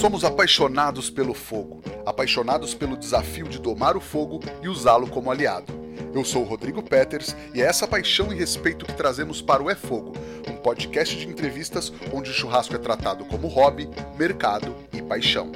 [0.00, 5.72] Somos apaixonados pelo fogo, apaixonados pelo desafio de domar o fogo e usá-lo como aliado.
[6.12, 9.70] Eu sou o Rodrigo Peters e é essa paixão e respeito que trazemos para o
[9.70, 10.12] É Fogo,
[10.48, 13.88] um podcast de entrevistas onde o churrasco é tratado como hobby,
[14.18, 15.50] mercado e paixão.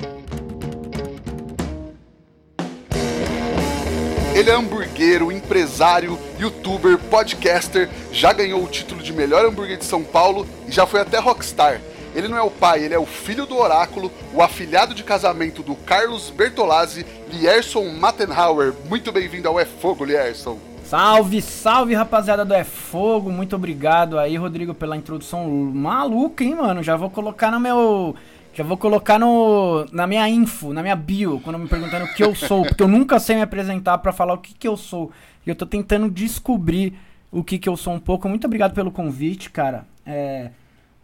[4.35, 10.03] Ele é hamburguero, empresário, youtuber, podcaster, já ganhou o título de melhor hambúrguer de São
[10.03, 11.81] Paulo e já foi até rockstar.
[12.19, 15.63] Ele não é o pai, ele é o filho do oráculo, o afilhado de casamento
[15.63, 18.75] do Carlos Bertolazzi, Lierson Mattenhauer.
[18.89, 20.59] Muito bem-vindo ao É Fogo, Lierson.
[20.83, 26.83] Salve, salve rapaziada do É Fogo, muito obrigado aí, Rodrigo, pela introdução maluca, hein, mano?
[26.83, 28.17] Já vou colocar no meu.
[28.53, 32.25] Já vou colocar no, na minha info, na minha bio, quando me perguntando o que
[32.25, 35.13] eu sou, porque eu nunca sei me apresentar para falar o que, que eu sou.
[35.47, 36.99] E eu tô tentando descobrir
[37.31, 38.29] o que, que eu sou um pouco.
[38.29, 39.87] Muito obrigado pelo convite, cara.
[40.05, 40.51] É,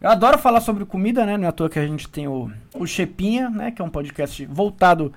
[0.05, 1.39] eu adoro falar sobre comida, né?
[1.39, 3.71] Não é à toa que a gente tem o, o Chepinha, né?
[3.71, 5.11] Que é um podcast voltado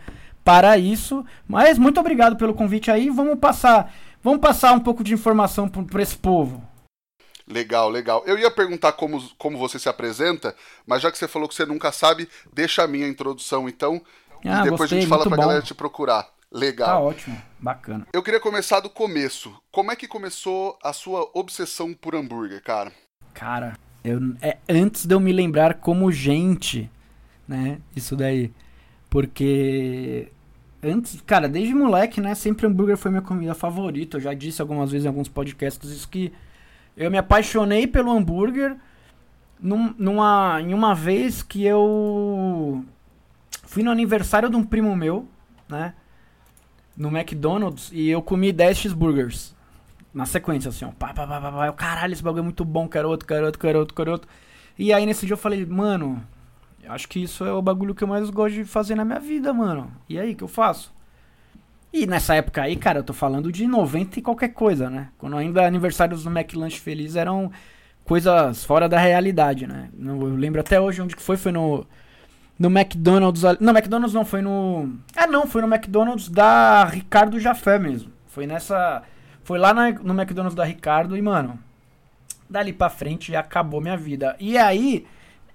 [0.46, 1.26] para isso.
[1.46, 3.10] Mas muito obrigado pelo convite aí.
[3.10, 6.64] Vamos passar, vamos passar um pouco de informação para esse povo.
[7.46, 8.24] Legal, legal.
[8.26, 11.66] Eu ia perguntar como, como você se apresenta, mas já que você falou que você
[11.66, 14.02] nunca sabe, deixa a minha introdução então.
[14.46, 15.42] Ah, e depois gostei, a gente fala pra bom.
[15.42, 16.30] galera te procurar.
[16.50, 16.88] Legal.
[16.88, 18.08] Tá ótimo, bacana.
[18.14, 19.54] Eu queria começar do começo.
[19.70, 22.94] Como é que começou a sua obsessão por hambúrguer, cara?
[23.34, 23.78] Cara,
[24.08, 26.90] eu, é antes de eu me lembrar como gente,
[27.48, 27.80] né?
[27.96, 28.52] Isso daí.
[29.10, 30.30] Porque
[30.82, 32.34] antes, cara, desde moleque, né?
[32.34, 34.18] Sempre hambúrguer foi minha comida favorita.
[34.18, 36.32] Eu já disse algumas vezes em alguns podcasts isso que
[36.96, 38.78] eu me apaixonei pelo hambúrguer
[39.60, 42.84] num, numa, em uma vez que eu
[43.64, 45.28] fui no aniversário de um primo meu,
[45.68, 45.94] né?
[46.96, 49.57] No McDonald's e eu comi 10 cheeseburgers
[50.18, 50.90] na sequência, assim, ó.
[50.90, 51.72] Pá, pá, pá, pá, pá.
[51.74, 54.28] Caralho, esse bagulho é muito bom, quero outro, quero outro.
[54.78, 56.24] E aí nesse dia eu falei, mano,
[56.88, 59.54] acho que isso é o bagulho que eu mais gosto de fazer na minha vida,
[59.54, 59.92] mano.
[60.10, 60.92] E aí, que eu faço?
[61.94, 65.10] E nessa época aí, cara, eu tô falando de 90 e qualquer coisa, né?
[65.20, 67.52] Quando ainda aniversários do McLanche Feliz eram
[68.04, 69.90] coisas fora da realidade, né?
[70.00, 71.86] Eu lembro até hoje onde que foi, foi no
[72.58, 77.78] no McDonald's, não, McDonald's não, foi no, ah não, foi no McDonald's da Ricardo Jafé
[77.78, 78.12] mesmo.
[78.26, 79.04] Foi nessa
[79.48, 81.58] foi lá na, no McDonald's da Ricardo e, mano,
[82.50, 84.36] dali pra frente acabou minha vida.
[84.42, 85.08] E aí,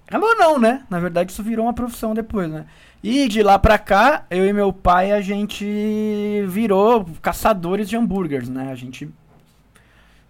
[0.07, 0.83] acabou não, né?
[0.89, 2.65] Na verdade, isso virou uma profissão depois, né?
[3.03, 8.49] E de lá pra cá, eu e meu pai, a gente virou caçadores de hambúrgueres,
[8.49, 8.71] né?
[8.71, 9.07] A gente.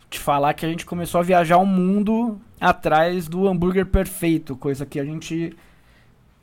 [0.10, 4.86] Te falar que a gente começou a viajar o mundo atrás do hambúrguer perfeito, coisa
[4.86, 5.56] que a gente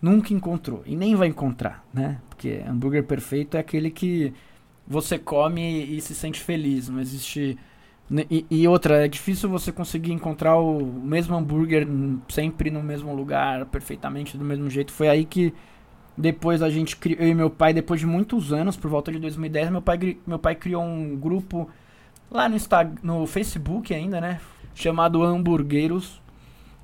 [0.00, 2.16] nunca encontrou e nem vai encontrar, né?
[2.30, 4.32] Porque hambúrguer perfeito é aquele que
[4.90, 6.88] você come e se sente feliz.
[6.88, 7.56] Não existe.
[8.28, 11.86] E, e, outra, é difícil você conseguir encontrar o mesmo hambúrguer
[12.28, 14.92] sempre no mesmo lugar, perfeitamente do mesmo jeito.
[14.92, 15.54] Foi aí que
[16.18, 19.70] depois a gente eu e meu pai, depois de muitos anos, por volta de 2010,
[19.70, 21.70] meu pai, meu pai criou um grupo
[22.28, 24.40] lá no, Instagram, no Facebook ainda, né?
[24.74, 26.20] Chamado Hamburgueiros.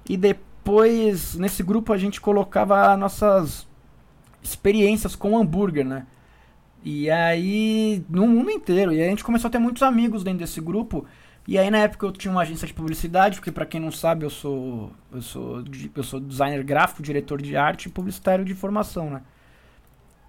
[0.09, 3.67] E depois, nesse grupo, a gente colocava nossas
[4.41, 6.07] experiências com hambúrguer, né?
[6.85, 8.93] E aí, no mundo inteiro.
[8.93, 11.07] E aí a gente começou a ter muitos amigos dentro desse grupo.
[11.49, 14.25] E aí na época eu tinha uma agência de publicidade, porque para quem não sabe,
[14.25, 15.65] eu sou eu sou
[15.95, 19.23] eu sou designer gráfico, diretor de arte e publicitário de formação, né?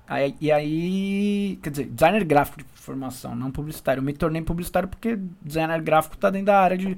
[0.07, 3.99] Aí, e aí, quer dizer, designer gráfico de formação, não publicitário.
[3.99, 6.97] Eu me tornei publicitário porque designer gráfico tá dentro da área de,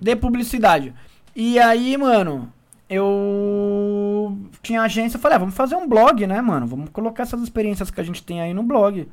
[0.00, 0.92] de publicidade.
[1.36, 2.52] E aí, mano,
[2.92, 6.66] eu tinha agência, eu falei, ah, vamos fazer um blog, né, mano?
[6.66, 9.08] Vamos colocar essas experiências que a gente tem aí no blog.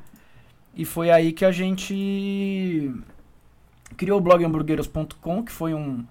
[0.74, 2.92] E foi aí que a gente
[3.96, 6.04] criou o blog hamburgueiros.com, que foi um,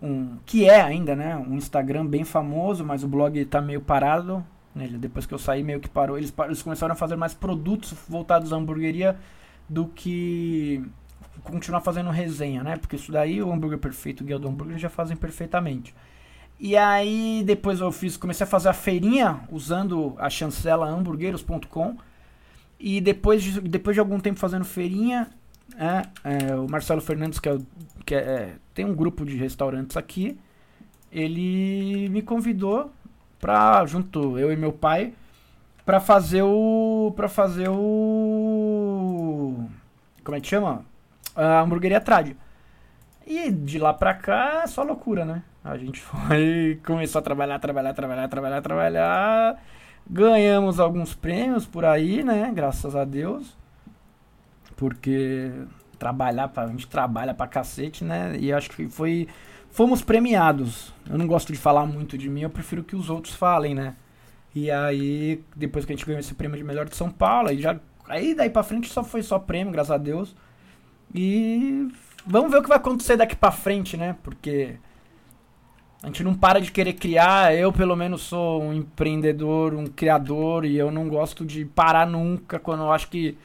[0.00, 4.44] um que é ainda, né, um Instagram bem famoso, mas o blog tá meio parado.
[4.74, 4.88] Né?
[4.92, 6.18] Depois que eu saí, meio que parou.
[6.18, 9.16] Eles, eles começaram a fazer mais produtos voltados à hamburgueria
[9.68, 10.84] do que
[11.42, 12.76] continuar fazendo resenha, né?
[12.76, 15.94] Porque isso daí, o hambúrguer perfeito, o guia do hambúrguer, já fazem perfeitamente.
[16.60, 21.96] E aí depois eu fiz, comecei a fazer a feirinha usando a chancela hamburgueiros.com.
[22.78, 25.28] E depois de, depois de algum tempo fazendo feirinha,
[25.78, 27.58] é, é, o Marcelo Fernandes, que, é,
[28.04, 30.38] que é, tem um grupo de restaurantes aqui,
[31.10, 32.92] ele me convidou
[33.38, 35.14] para junto eu e meu pai
[35.84, 39.66] para fazer o para fazer o
[40.22, 40.84] como é que chama?
[41.34, 42.36] A hamburgueria Trad.
[43.26, 45.42] E de lá pra cá é só loucura, né?
[45.64, 49.62] A gente foi, começou a trabalhar, trabalhar, trabalhar, trabalhar, trabalhar.
[50.08, 52.50] Ganhamos alguns prêmios por aí, né?
[52.54, 53.56] Graças a Deus.
[54.76, 55.52] Porque
[55.98, 58.36] trabalhar, pra, a gente trabalha pra cacete, né?
[58.38, 59.28] E acho que foi.
[59.70, 60.92] Fomos premiados.
[61.08, 63.94] Eu não gosto de falar muito de mim, eu prefiro que os outros falem, né?
[64.54, 67.60] E aí, depois que a gente ganhou esse prêmio de melhor de São Paulo, aí
[67.60, 67.78] já.
[68.08, 70.34] Aí daí pra frente só foi só prêmio, graças a Deus.
[71.14, 71.88] E
[72.26, 74.16] vamos ver o que vai acontecer daqui pra frente, né?
[74.24, 74.76] Porque
[76.02, 77.54] a gente não para de querer criar.
[77.54, 82.58] Eu, pelo menos, sou um empreendedor, um criador, e eu não gosto de parar nunca
[82.58, 83.36] quando eu acho que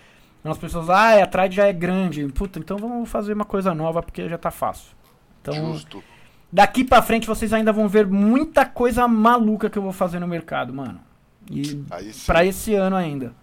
[0.44, 2.28] as pessoas, ah, a trade já é grande.
[2.28, 4.96] Puta, então vamos fazer uma coisa nova porque já tá fácil.
[5.42, 6.04] Então, Justo.
[6.52, 10.28] daqui pra frente vocês ainda vão ver muita coisa maluca que eu vou fazer no
[10.28, 11.02] mercado, mano.
[11.50, 11.84] E
[12.26, 13.34] pra esse ano ainda.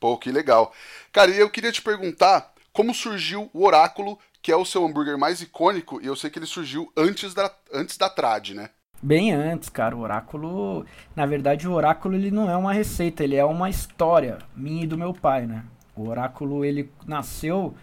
[0.00, 0.72] Pô, que legal.
[1.12, 5.18] Cara, e eu queria te perguntar como surgiu o Oráculo, que é o seu hambúrguer
[5.18, 8.70] mais icônico, e eu sei que ele surgiu antes da, antes da trad, né?
[9.02, 13.34] Bem antes, cara, o oráculo, na verdade o oráculo ele não é uma receita, ele
[13.34, 15.64] é uma história minha e do meu pai, né?
[15.96, 17.74] O oráculo ele nasceu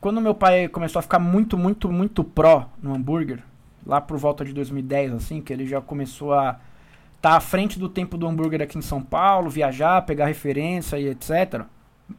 [0.00, 3.42] quando meu pai começou a ficar muito, muito, muito pró no hambúrguer,
[3.84, 6.58] lá por volta de 2010 assim, que ele já começou a
[7.16, 10.98] estar tá à frente do tempo do hambúrguer aqui em São Paulo, viajar, pegar referência
[10.98, 11.66] e etc.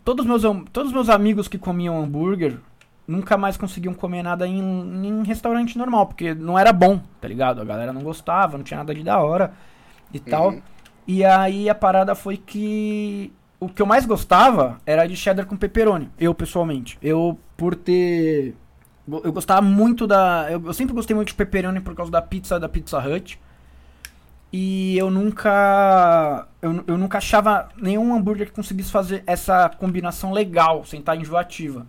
[0.05, 2.59] Todos meus todos meus amigos que comiam hambúrguer
[3.07, 7.61] nunca mais conseguiam comer nada em, em restaurante normal, porque não era bom, tá ligado?
[7.61, 9.53] A galera não gostava, não tinha nada de da hora
[10.13, 10.49] e tal.
[10.49, 10.61] Uhum.
[11.07, 15.55] E aí a parada foi que o que eu mais gostava era de cheddar com
[15.55, 16.97] pepperoni, eu pessoalmente.
[17.01, 18.55] Eu, por ter.
[19.07, 20.47] Eu gostava muito da.
[20.49, 23.39] Eu, eu sempre gostei muito de pepperoni por causa da pizza da Pizza Hut.
[24.51, 26.47] E eu nunca.
[26.61, 31.87] Eu, eu nunca achava nenhum hambúrguer que conseguisse fazer essa combinação legal, sem estar enjoativa.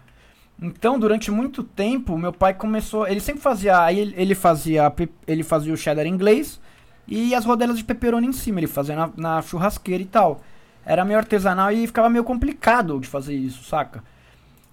[0.60, 3.06] Então, durante muito tempo, meu pai começou.
[3.06, 3.80] Ele sempre fazia.
[3.82, 4.92] Aí ele, fazia.
[5.26, 6.60] Ele fazia o cheddar inglês
[7.06, 8.58] e as rodelas de pepperoni em cima.
[8.60, 10.40] Ele fazia na, na churrasqueira e tal.
[10.84, 14.02] Era meio artesanal e ficava meio complicado de fazer isso, saca?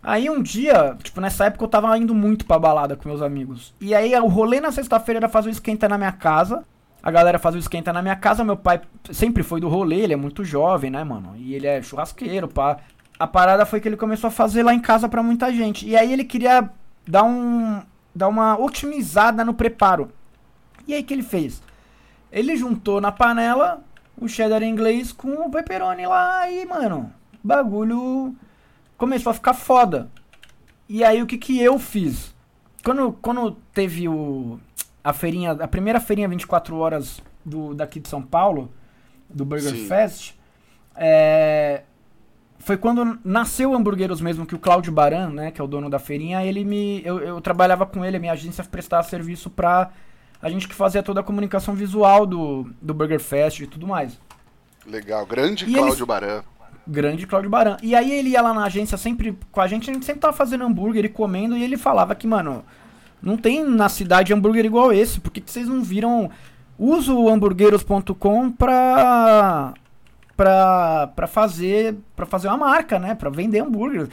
[0.02, 3.74] Aí um dia, tipo, nessa época eu tava indo muito pra balada com meus amigos.
[3.82, 6.64] E aí o rolê na sexta-feira era fazer o esquenta na minha casa.
[7.02, 8.44] A galera fazia o esquenta na minha casa.
[8.44, 11.36] Meu pai sempre foi do rolê, ele é muito jovem, né, mano?
[11.38, 12.78] E ele é churrasqueiro, pá.
[13.18, 15.88] A parada foi que ele começou a fazer lá em casa pra muita gente.
[15.88, 16.70] E aí ele queria
[17.08, 17.82] dar um.
[18.14, 20.12] dar uma otimizada no preparo.
[20.88, 21.62] E aí o que ele fez?
[22.32, 23.82] Ele juntou na panela
[24.18, 27.12] o cheddar inglês com o pepperoni lá e, mano,
[27.44, 28.36] o bagulho
[28.98, 30.10] começou a ficar foda.
[30.88, 32.34] E aí o que que eu fiz?
[32.84, 34.60] Quando, quando teve o
[35.04, 38.72] a feirinha, a primeira feirinha 24 horas do daqui de São Paulo,
[39.30, 39.88] do Burger Sim.
[39.88, 40.34] Fest,
[40.96, 41.84] é,
[42.66, 45.88] foi quando nasceu o Hamburgueros mesmo, que o Cláudio Baran, né, que é o dono
[45.90, 49.92] da feirinha, ele me eu, eu trabalhava com ele, a minha agência prestava serviço pra
[50.42, 54.20] a gente que fazia toda a comunicação visual do, do Burger Fest e tudo mais.
[54.86, 55.26] Legal.
[55.26, 56.44] Grande E Cláudio eles- Baran.
[56.88, 57.78] Grande Cláudio Baran.
[57.82, 60.34] E aí ele ia lá na agência sempre com a gente, a gente sempre tava
[60.34, 62.64] fazendo hambúrguer e comendo, e ele falava que, mano,
[63.22, 66.30] não tem na cidade hambúrguer igual esse, por que, que vocês não viram.
[66.78, 69.74] Usa o hamburgueros.com pra.
[70.36, 71.96] Pra fazer.
[72.16, 73.16] pra fazer uma marca, né?
[73.16, 74.10] Pra vender hambúrguer.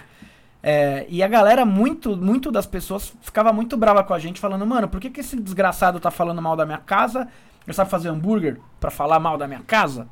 [0.62, 4.64] É, e a galera, muito, muito das pessoas ficava muito brava com a gente, falando,
[4.64, 7.26] mano, por que, que esse desgraçado tá falando mal da minha casa?
[7.66, 10.06] Ele sabe fazer hambúrguer pra falar mal da minha casa?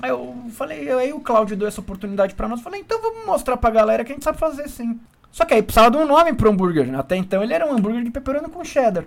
[0.00, 2.62] Aí eu falei, aí o Claudio deu essa oportunidade pra nós.
[2.62, 4.98] Falei, então vamos mostrar pra galera que a gente sabe fazer sim.
[5.30, 6.86] Só que aí precisava de um nome pro hambúrguer.
[6.86, 6.98] né?
[6.98, 9.04] Até então ele era um hambúrguer de pepperoni com cheddar.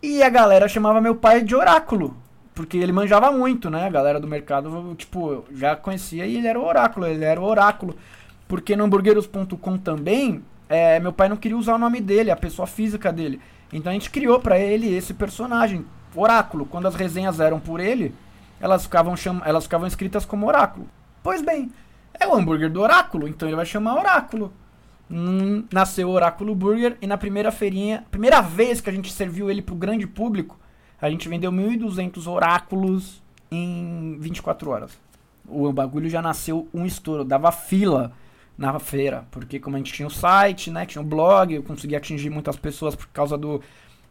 [0.00, 2.16] E a galera chamava meu pai de oráculo.
[2.58, 3.86] Porque ele manjava muito, né?
[3.86, 7.44] A galera do mercado, tipo, já conhecia e ele era o oráculo, ele era o
[7.44, 7.94] oráculo.
[8.48, 12.66] Porque no hamburgueros.com também, é, meu pai não queria usar o nome dele, a pessoa
[12.66, 13.40] física dele.
[13.72, 16.66] Então a gente criou pra ele esse personagem, Oráculo.
[16.66, 18.12] Quando as resenhas eram por ele,
[18.60, 19.40] elas ficavam, cham...
[19.44, 20.88] elas ficavam escritas como Oráculo.
[21.22, 21.70] Pois bem,
[22.18, 24.52] é o hambúrguer do Oráculo, então ele vai chamar Oráculo.
[25.08, 29.48] Hum, nasceu o Oráculo Burger e na primeira feirinha, primeira vez que a gente serviu
[29.48, 30.58] ele pro grande público,
[31.00, 34.98] a gente vendeu 1.200 oráculos em 24 horas.
[35.46, 38.12] O bagulho já nasceu um estouro, dava fila
[38.56, 41.98] na feira, porque como a gente tinha o site, né, tinha o blog, eu conseguia
[41.98, 43.62] atingir muitas pessoas por causa do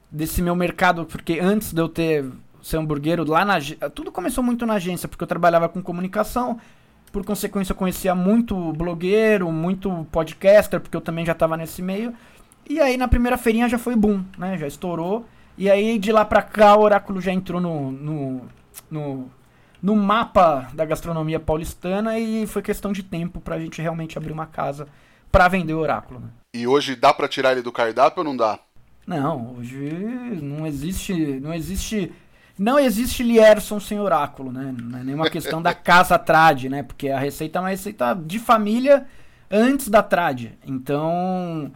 [0.10, 2.26] desse meu mercado, porque antes de eu ter
[2.62, 3.58] ser hambúrguer lá na
[3.94, 6.60] tudo começou muito na agência, porque eu trabalhava com comunicação,
[7.12, 12.14] por consequência eu conhecia muito blogueiro, muito podcaster, porque eu também já estava nesse meio.
[12.70, 14.58] E aí na primeira feirinha já foi boom, né?
[14.58, 15.26] Já estourou.
[15.58, 18.42] E aí de lá pra cá o Oráculo já entrou no, no,
[18.92, 19.32] no,
[19.82, 24.46] no mapa da gastronomia paulistana e foi questão de tempo pra gente realmente abrir uma
[24.46, 24.88] casa
[25.32, 26.28] pra vender o Oráculo, né?
[26.56, 28.60] E hoje dá pra tirar ele do cardápio ou não dá?
[29.08, 29.78] Não, hoje
[30.42, 32.12] não existe, não existe,
[32.60, 34.76] não existe Lierson sem oráculo, né?
[34.78, 36.84] Não é nenhuma questão da casa trad, né?
[36.84, 39.06] Porque a receita é uma receita de família
[39.50, 40.52] antes da trad.
[40.66, 41.72] Então,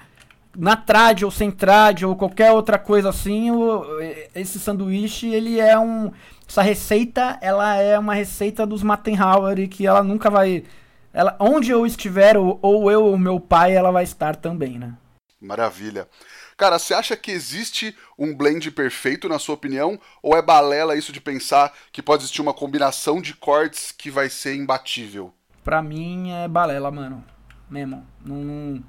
[0.55, 3.83] na trad ou sem trad ou qualquer outra coisa assim, o-
[4.35, 6.11] esse sanduíche ele é um
[6.47, 10.65] essa receita, ela é uma receita dos Mattenhauer e que ela nunca vai...
[11.13, 14.93] Ela, onde eu estiver, ou, ou eu ou meu pai, ela vai estar também, né?
[15.39, 16.09] Maravilha.
[16.57, 19.97] Cara, você acha que existe um blend perfeito, na sua opinião?
[20.21, 24.29] Ou é balela isso de pensar que pode existir uma combinação de cortes que vai
[24.29, 25.33] ser imbatível?
[25.63, 27.23] Pra mim é balela, mano.
[27.69, 28.05] Mesmo.
[28.25, 28.83] Não, não,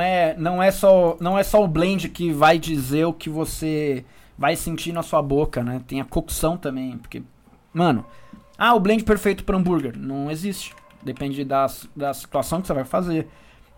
[0.00, 4.04] é, não, é só, não é só o blend que vai dizer o que você
[4.36, 5.80] vai sentir na sua boca, né?
[5.86, 6.98] Tem a cocção também.
[6.98, 7.22] Porque,
[7.72, 8.04] mano,
[8.58, 9.96] ah, o blend perfeito para hambúrguer.
[9.96, 10.74] Não existe.
[11.02, 13.28] Depende da, da situação que você vai fazer.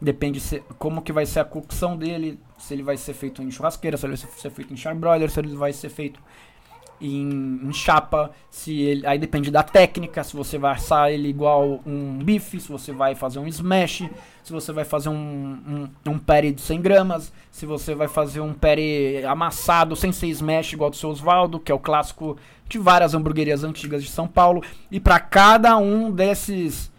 [0.00, 3.50] Depende se, como que vai ser a cocção dele, se ele vai ser feito em
[3.50, 6.18] churrasqueira, se ele vai ser feito em charbroiler, se ele vai ser feito
[7.02, 11.80] em, em, chapa, se ele, aí depende da técnica, se você vai assar ele igual
[11.84, 14.08] um bife, se você vai fazer um smash,
[14.42, 18.40] se você vai fazer um, um, um patty de 100 gramas, se você vai fazer
[18.40, 22.36] um patty amassado sem ser smash igual do seu Osvaldo, que é o clássico
[22.68, 26.92] de várias hamburguerias antigas de São Paulo, e para cada um desses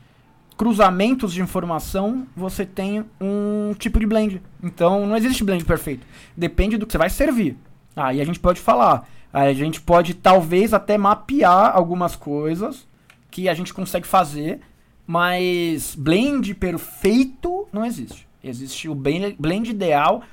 [0.58, 4.42] cruzamentos de informação, você tem um tipo de blend.
[4.62, 6.06] Então não existe blend perfeito.
[6.38, 7.58] Depende do que você vai servir.
[7.96, 9.08] Aí a gente pode falar.
[9.34, 12.88] A gente pode talvez até mapear algumas coisas
[13.32, 14.62] que a gente consegue fazer,
[15.08, 18.28] mas blend perfeito não existe.
[18.44, 20.24] Existe o blend ideal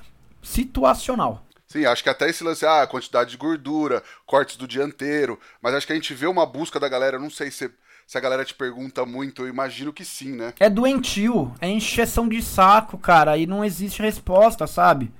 [0.43, 1.47] situacional.
[1.67, 5.87] Sim, acho que até esse lance, ah, quantidade de gordura, cortes do dianteiro, mas acho
[5.87, 7.71] que a gente vê uma busca da galera, não sei se
[8.11, 10.53] se a galera te pergunta muito, eu imagino que sim, né?
[10.59, 15.13] É doentio, é encheção de saco, cara, e não existe resposta, sabe?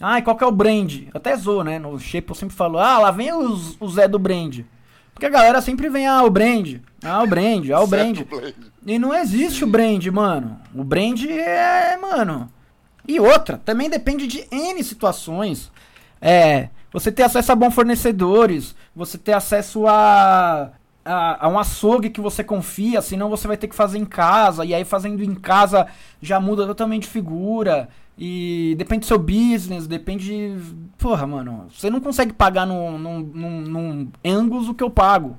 [0.00, 1.02] Ah, e qual que é o brand?
[1.12, 1.78] Até zoou, né?
[1.78, 4.60] No shape eu sempre falo, ah, lá vem os, o Zé do brand.
[5.12, 8.18] Porque a galera sempre vem, ah, o brand, ah, o brand, ah, o brand.
[8.86, 9.64] E não existe sim.
[9.64, 10.60] o brand, mano.
[10.72, 12.48] O brand é, mano.
[13.06, 15.72] E outra, também depende de N situações.
[16.20, 20.72] É, você ter acesso a bons fornecedores, você ter acesso a
[21.08, 24.62] a, a, um açougue que você confia, senão você vai ter que fazer em casa,
[24.64, 25.86] e aí fazendo em casa
[26.20, 30.56] já muda totalmente de figura, e depende do seu business, depende.
[30.98, 35.36] Porra, mano, você não consegue pagar num, num, num, num Angus o que eu pago,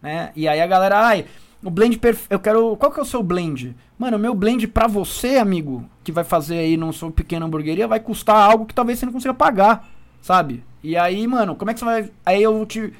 [0.00, 0.32] né?
[0.34, 1.26] E aí a galera, ai,
[1.62, 2.76] o blend perfeito, eu quero.
[2.76, 3.76] Qual que é o seu blend?
[3.98, 7.86] Mano, o meu blend pra você, amigo, que vai fazer aí num sua pequena hamburgueria,
[7.86, 9.86] vai custar algo que talvez você não consiga pagar,
[10.22, 10.64] sabe?
[10.82, 12.10] E aí, mano, como é que você vai.
[12.24, 12.94] Aí eu te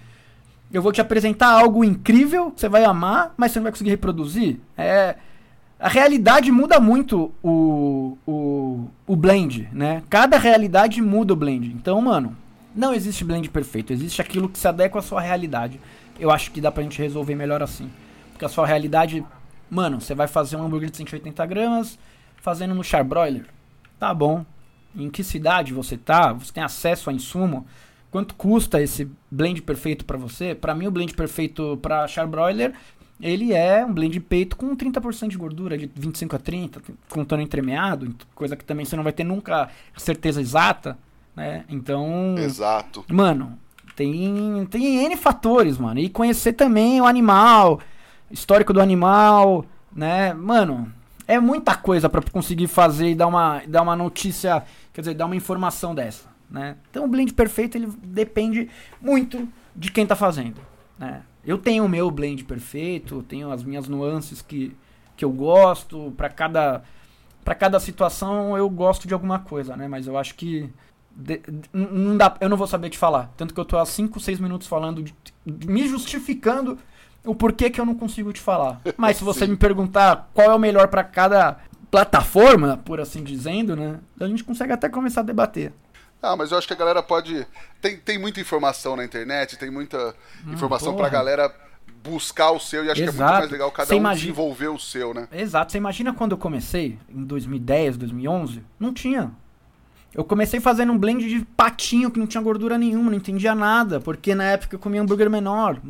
[0.72, 3.90] eu vou te apresentar algo incrível, que você vai amar, mas você não vai conseguir
[3.90, 4.58] reproduzir.
[4.76, 5.16] É,
[5.78, 10.02] a realidade muda muito o, o, o blend, né?
[10.08, 11.66] Cada realidade muda o blend.
[11.68, 12.36] Então, mano,
[12.74, 13.92] não existe blend perfeito.
[13.92, 15.80] Existe aquilo que se adequa à sua realidade.
[16.18, 17.90] Eu acho que dá pra gente resolver melhor assim.
[18.32, 19.24] Porque a sua realidade,
[19.70, 21.98] mano, você vai fazer um hambúrguer de 180 gramas
[22.36, 23.44] fazendo no charbroiler.
[23.98, 24.44] Tá bom.
[24.94, 26.32] Em que cidade você tá?
[26.32, 27.66] Você tem acesso a insumo?
[28.10, 30.54] Quanto custa esse blend perfeito para você?
[30.54, 32.72] Para mim, o blend perfeito para charbroiler,
[33.20, 37.42] ele é um blend de peito com 30% de gordura, de 25 a 30, contando
[37.42, 40.98] entremeado, coisa que também você não vai ter nunca certeza exata,
[41.34, 41.64] né?
[41.68, 43.04] Então, Exato.
[43.08, 43.58] Mano,
[43.94, 45.98] tem tem N fatores, mano.
[45.98, 47.80] E conhecer também o animal,
[48.30, 50.34] histórico do animal, né?
[50.34, 50.92] Mano,
[51.26, 55.26] é muita coisa para conseguir fazer e dar uma dar uma notícia, quer dizer, dar
[55.26, 56.36] uma informação dessa.
[56.50, 56.76] Né?
[56.90, 58.68] Então o blend perfeito ele depende
[59.00, 60.60] muito de quem está fazendo.
[60.98, 61.22] Né?
[61.46, 64.76] Eu tenho o meu blend perfeito, tenho as minhas nuances que,
[65.16, 66.82] que eu gosto, para cada
[67.44, 69.86] para cada situação eu gosto de alguma coisa, né?
[69.86, 70.68] Mas eu acho que
[71.16, 71.40] de,
[71.72, 73.32] não dá, eu não vou saber te falar.
[73.36, 75.14] Tanto que eu tô há 5, 6 minutos falando, de,
[75.46, 76.76] de, me justificando
[77.24, 78.80] o porquê que eu não consigo te falar.
[78.98, 83.76] Mas se você me perguntar qual é o melhor para cada plataforma, por assim dizendo,
[83.76, 84.00] né?
[84.20, 85.72] A gente consegue até começar a debater.
[86.26, 87.46] Ah, mas eu acho que a galera pode.
[87.80, 90.14] Tem, tem muita informação na internet, tem muita
[90.46, 91.08] hum, informação porra.
[91.08, 91.54] pra galera
[92.02, 93.16] buscar o seu e acho Exato.
[93.16, 94.20] que é muito mais legal cada Você um imagina...
[94.20, 95.28] desenvolver o seu, né?
[95.32, 95.72] Exato.
[95.72, 98.62] Você imagina quando eu comecei, em 2010, 2011?
[98.78, 99.32] Não tinha.
[100.14, 104.00] Eu comecei fazendo um blend de patinho que não tinha gordura nenhuma, não entendia nada,
[104.00, 105.80] porque na época eu comia hambúrguer menor,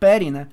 [0.00, 0.48] peri, né?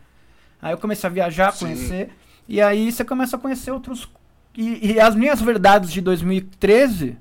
[0.61, 1.65] Aí eu comecei a viajar, Sim.
[1.65, 2.11] conhecer,
[2.47, 4.07] e aí você começa a conhecer outros.
[4.55, 7.17] E, e as minhas verdades de 2013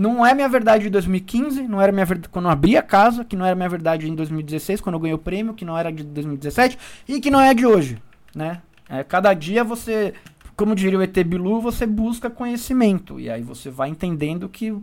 [0.00, 3.22] não é minha verdade de 2015, não era minha verdade quando eu abri a casa,
[3.22, 5.92] que não era minha verdade em 2016, quando eu ganhei o prêmio, que não era
[5.92, 8.02] de 2017 e que não é de hoje,
[8.34, 8.62] né?
[8.88, 10.14] É, cada dia você,
[10.56, 14.74] como diria o ET Bilu, você busca conhecimento e aí você vai entendendo que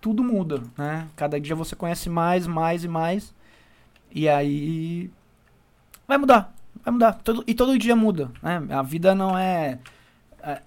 [0.00, 1.06] tudo muda, né?
[1.14, 3.32] Cada dia você conhece mais, mais e mais
[4.10, 5.08] e aí
[6.08, 6.52] vai mudar,
[6.84, 7.12] vai mudar.
[7.12, 8.60] Todo, e todo dia muda, né?
[8.70, 9.78] A vida não é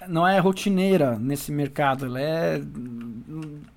[0.08, 2.05] não é rotineira nesse mercado.
[2.05, 2.62] Ela é.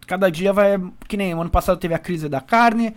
[0.07, 0.81] Cada dia vai.
[1.07, 2.95] Que nem o ano passado teve a crise da carne.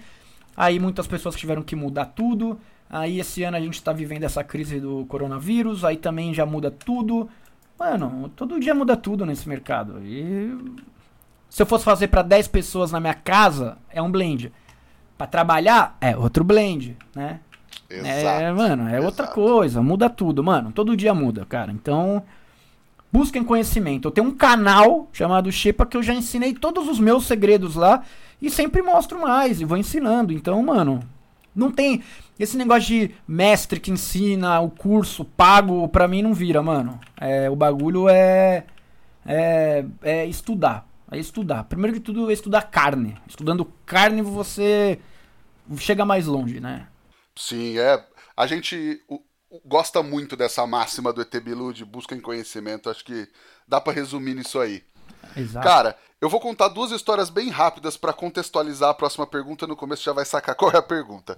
[0.55, 2.59] Aí muitas pessoas tiveram que mudar tudo.
[2.89, 6.69] Aí esse ano a gente tá vivendo essa crise do coronavírus, aí também já muda
[6.69, 7.29] tudo.
[7.79, 10.01] Mano, todo dia muda tudo nesse mercado.
[10.03, 10.53] E
[11.49, 14.51] se eu fosse fazer para 10 pessoas na minha casa, é um blend.
[15.17, 17.39] Para trabalhar, é outro blend, né?
[17.89, 18.43] Exato.
[18.43, 19.05] É, mano, é Exato.
[19.05, 20.71] outra coisa, muda tudo, mano.
[20.71, 21.71] Todo dia muda, cara.
[21.71, 22.23] Então,
[23.11, 24.07] busquem conhecimento.
[24.07, 28.03] Eu tenho um canal chamado Shepa que eu já ensinei todos os meus segredos lá
[28.41, 30.31] e sempre mostro mais e vou ensinando.
[30.31, 31.01] Então, mano,
[31.55, 32.01] não tem
[32.39, 36.99] esse negócio de mestre que ensina o curso pago, pra mim não vira, mano.
[37.19, 38.65] É, o bagulho é,
[39.25, 40.87] é é estudar.
[41.11, 41.65] É estudar.
[41.65, 43.17] Primeiro de tudo é estudar carne.
[43.27, 44.97] Estudando carne você
[45.77, 46.87] chega mais longe, né?
[47.35, 48.03] Sim, é.
[48.35, 49.01] A gente
[49.65, 52.89] gosta muito dessa máxima do ET Bilu de busca em conhecimento.
[52.89, 53.27] Acho que
[53.67, 54.83] dá para resumir nisso aí.
[55.35, 55.65] Exato.
[55.65, 59.67] Cara, eu vou contar duas histórias bem rápidas para contextualizar a próxima pergunta.
[59.67, 61.37] No começo já vai sacar qual é a pergunta.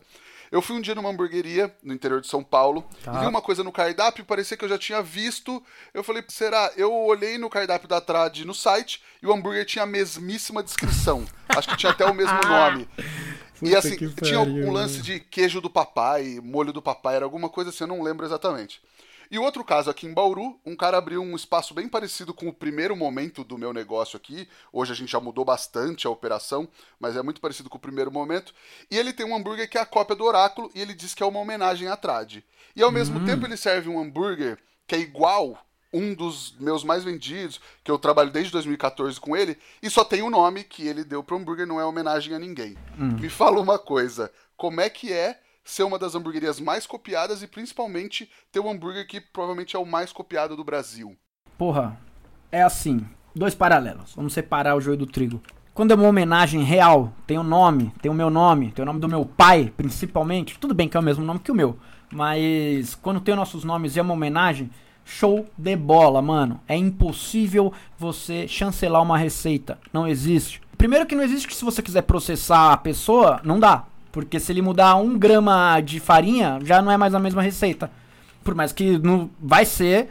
[0.51, 3.11] Eu fui um dia numa hamburgueria no interior de São Paulo, tá.
[3.19, 5.63] vi uma coisa no cardápio, parecia que eu já tinha visto.
[5.91, 6.71] Eu falei, será?
[6.77, 11.25] Eu olhei no cardápio da Trad no site e o hambúrguer tinha a mesmíssima descrição.
[11.49, 12.87] Acho que tinha até o mesmo nome.
[13.63, 17.69] E assim, tinha um lance de queijo do papai, molho do papai, era alguma coisa
[17.69, 18.81] assim, eu não lembro exatamente.
[19.31, 22.53] E outro caso aqui em Bauru, um cara abriu um espaço bem parecido com o
[22.53, 24.47] primeiro momento do meu negócio aqui.
[24.71, 26.67] Hoje a gente já mudou bastante a operação,
[26.99, 28.53] mas é muito parecido com o primeiro momento.
[28.91, 31.23] E ele tem um hambúrguer que é a cópia do Oráculo e ele diz que
[31.23, 32.43] é uma homenagem à Trad.
[32.75, 33.25] E ao mesmo hum.
[33.25, 35.57] tempo ele serve um hambúrguer que é igual
[35.93, 40.21] um dos meus mais vendidos, que eu trabalho desde 2014 com ele, e só tem
[40.21, 42.75] o um nome que ele deu pro hambúrguer, não é homenagem a ninguém.
[42.97, 43.17] Hum.
[43.19, 47.47] Me fala uma coisa, como é que é ser uma das hamburguerias mais copiadas e
[47.47, 51.15] principalmente ter um hambúrguer que provavelmente é o mais copiado do Brasil.
[51.57, 51.97] Porra,
[52.51, 54.13] é assim, dois paralelos.
[54.15, 55.41] Vamos separar o joio do trigo.
[55.73, 58.85] Quando é uma homenagem real, tem o um nome, tem o meu nome, tem o
[58.85, 60.59] nome do meu pai, principalmente.
[60.59, 61.79] Tudo bem que é o mesmo nome que o meu,
[62.11, 64.69] mas quando tem nossos nomes e é uma homenagem,
[65.05, 66.59] show de bola, mano.
[66.67, 69.77] É impossível você chancelar uma receita.
[69.91, 70.61] Não existe.
[70.77, 73.85] Primeiro que não existe que se você quiser processar a pessoa, não dá.
[74.11, 77.91] Porque se ele mudar um grama de farinha, já não é mais a mesma receita.
[78.43, 80.09] Por mais que não vai ser.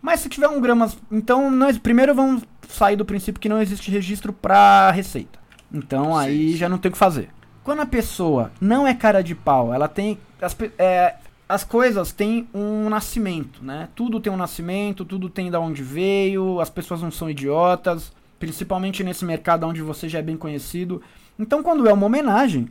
[0.00, 0.90] Mas se tiver um grama.
[1.10, 5.38] Então, nós primeiro vamos sair do princípio que não existe registro para receita.
[5.72, 7.30] Então aí já não tem o que fazer.
[7.64, 10.18] Quando a pessoa não é cara de pau, ela tem.
[10.40, 11.14] As, é,
[11.52, 13.86] as coisas têm um nascimento, né?
[13.94, 19.04] Tudo tem um nascimento, tudo tem da onde veio, as pessoas não são idiotas, principalmente
[19.04, 21.02] nesse mercado onde você já é bem conhecido.
[21.38, 22.68] Então, quando é uma homenagem,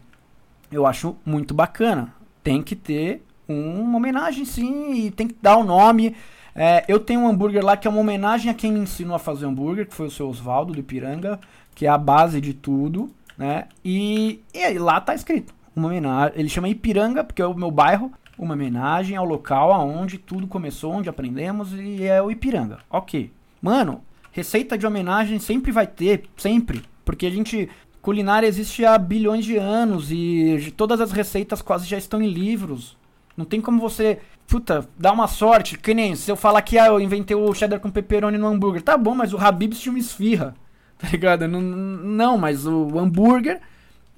[0.71, 2.11] eu acho muito bacana.
[2.43, 6.15] Tem que ter uma homenagem, sim, e tem que dar o nome.
[6.55, 9.19] É, eu tenho um hambúrguer lá que é uma homenagem a quem me ensinou a
[9.19, 11.39] fazer hambúrguer, que foi o seu Oswaldo do Ipiranga,
[11.75, 13.67] que é a base de tudo, né?
[13.85, 16.33] E, e lá tá escrito uma homenagem.
[16.35, 18.11] Ele chama Ipiranga, porque é o meu bairro,
[18.43, 22.79] uma homenagem ao local aonde tudo começou, onde aprendemos, e é o Ipiranga.
[22.89, 23.31] Ok.
[23.61, 26.83] Mano, receita de homenagem sempre vai ter, sempre.
[27.05, 27.69] Porque a gente
[28.01, 32.97] Culinária existe há bilhões de anos e todas as receitas quase já estão em livros.
[33.37, 35.77] Não tem como você, puta, dar uma sorte.
[35.77, 38.81] Que nem se eu falar que ah, eu inventei o cheddar com pepperoni no hambúrguer.
[38.81, 40.55] Tá bom, mas o Habib's tinha uma esfirra.
[41.01, 41.47] Tá ligado?
[41.47, 43.59] Não, não mas o hambúrguer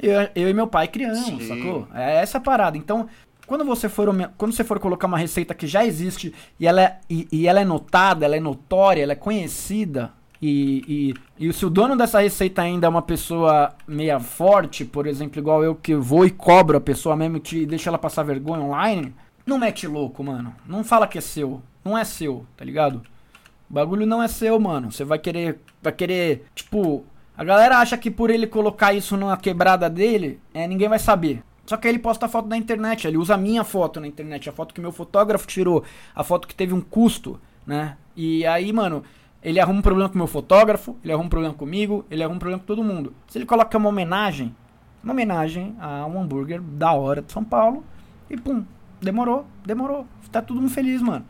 [0.03, 1.47] eu, eu e meu pai criamos, Sim.
[1.47, 1.87] sacou?
[1.93, 2.77] É essa parada.
[2.77, 3.07] Então,
[3.45, 6.99] quando você for quando você for colocar uma receita que já existe e ela é,
[7.09, 10.11] e, e ela é notada, ela é notória, ela é conhecida,
[10.45, 15.07] e, e, e se o dono dessa receita ainda é uma pessoa meia forte, por
[15.07, 18.61] exemplo, igual eu que vou e cobro a pessoa mesmo e deixa ela passar vergonha
[18.61, 20.53] online, não mete louco, mano.
[20.67, 21.61] Não fala que é seu.
[21.83, 23.01] Não é seu, tá ligado?
[23.69, 24.91] O bagulho não é seu, mano.
[24.91, 25.59] Você vai querer.
[25.81, 26.45] Vai querer.
[26.53, 27.05] Tipo.
[27.37, 31.41] A galera acha que por ele colocar isso numa quebrada dele, é, ninguém vai saber.
[31.65, 34.07] Só que aí ele posta a foto na internet, ele usa a minha foto na
[34.07, 37.97] internet, a foto que meu fotógrafo tirou, a foto que teve um custo, né?
[38.15, 39.03] E aí, mano,
[39.41, 42.35] ele arruma um problema com o meu fotógrafo, ele arruma um problema comigo, ele arruma
[42.35, 43.13] um problema com todo mundo.
[43.27, 44.53] Se ele coloca uma homenagem,
[45.03, 47.83] uma homenagem a um hambúrguer da hora de São Paulo,
[48.29, 48.65] e pum,
[49.01, 50.05] demorou, demorou.
[50.31, 51.25] Tá todo mundo feliz, mano.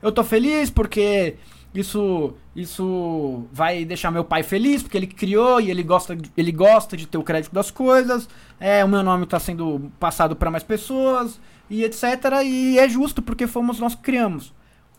[0.00, 1.36] Eu tô feliz porque
[1.74, 6.96] isso isso vai deixar meu pai feliz porque ele criou e ele gosta ele gosta
[6.96, 8.28] de ter o crédito das coisas.
[8.58, 12.04] É, o meu nome está sendo passado para mais pessoas e etc.
[12.44, 14.54] E é justo porque fomos nós que criamos.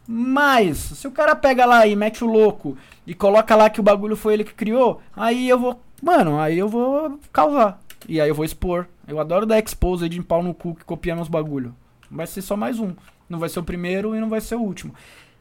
[0.07, 3.83] Mas, se o cara pega lá e mete o louco e coloca lá que o
[3.83, 5.81] bagulho foi ele que criou, aí eu vou.
[6.01, 7.81] Mano, aí eu vou causar.
[8.07, 8.87] E aí eu vou expor.
[9.05, 11.75] Eu adoro dar expose de pau no cu que copia meus bagulho.
[12.09, 12.93] Vai ser só mais um.
[13.27, 14.93] Não vai ser o primeiro e não vai ser o último.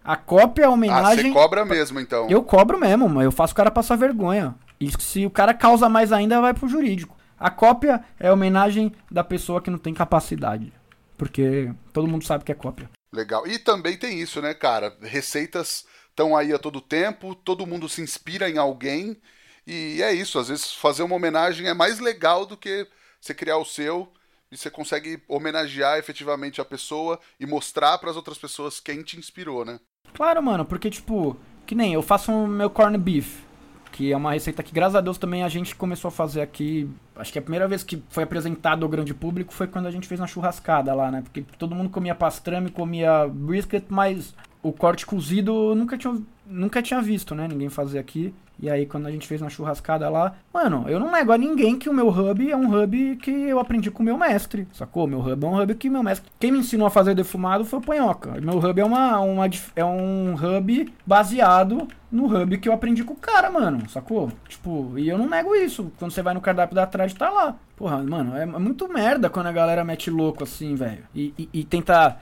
[0.06, 1.30] A cópia, a homenagem.
[1.30, 2.30] Ah, você cobra mesmo, então.
[2.30, 4.54] Eu cobro mesmo, mas eu faço o cara passar vergonha.
[4.78, 7.16] E se o cara causa mais ainda, vai pro jurídico.
[7.36, 10.72] A cópia é a homenagem da pessoa que não tem capacidade.
[11.18, 12.88] Porque todo mundo sabe que é cópia.
[13.12, 13.48] Legal.
[13.48, 14.96] E também tem isso, né, cara?
[15.02, 19.20] Receitas estão aí a todo tempo, todo mundo se inspira em alguém.
[19.66, 22.86] E é isso, às vezes fazer uma homenagem é mais legal do que
[23.20, 24.12] você criar o seu
[24.52, 29.18] e você consegue homenagear efetivamente a pessoa e mostrar para as outras pessoas quem te
[29.18, 29.80] inspirou, né?
[30.14, 33.44] Claro, mano, porque tipo, que nem eu faço o meu corn beef,
[33.92, 36.88] que é uma receita que graças a Deus também a gente começou a fazer aqui.
[37.16, 40.06] Acho que a primeira vez que foi apresentado ao grande público foi quando a gente
[40.06, 41.22] fez na churrascada lá, né?
[41.22, 47.00] Porque todo mundo comia pastrame, comia brisket, mas o corte cozido nunca tinha, nunca tinha
[47.00, 47.46] visto, né?
[47.48, 48.34] Ninguém fazer aqui.
[48.58, 51.78] E aí, quando a gente fez na churrascada lá, mano, eu não nego a ninguém
[51.78, 55.06] que o meu hub é um hub que eu aprendi com o meu mestre, sacou?
[55.06, 56.30] Meu hub é um hub que meu mestre.
[56.40, 58.40] Quem me ensinou a fazer defumado foi o Panhoca.
[58.40, 63.12] Meu hub é, uma, uma, é um hub baseado no hub que eu aprendi com
[63.12, 64.32] o cara, mano, sacou?
[64.48, 65.92] Tipo, e eu não nego isso.
[65.98, 67.56] Quando você vai no cardápio da atrás, tá lá.
[67.76, 71.04] Porra, mano, é muito merda quando a galera mete louco assim, velho.
[71.14, 72.16] E, e, e tenta.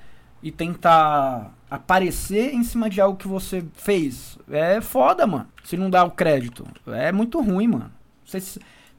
[0.45, 4.39] E tentar aparecer em cima de algo que você fez.
[4.49, 5.49] É foda, mano.
[5.65, 6.65] Se não dá o crédito.
[6.87, 7.91] É muito ruim, mano.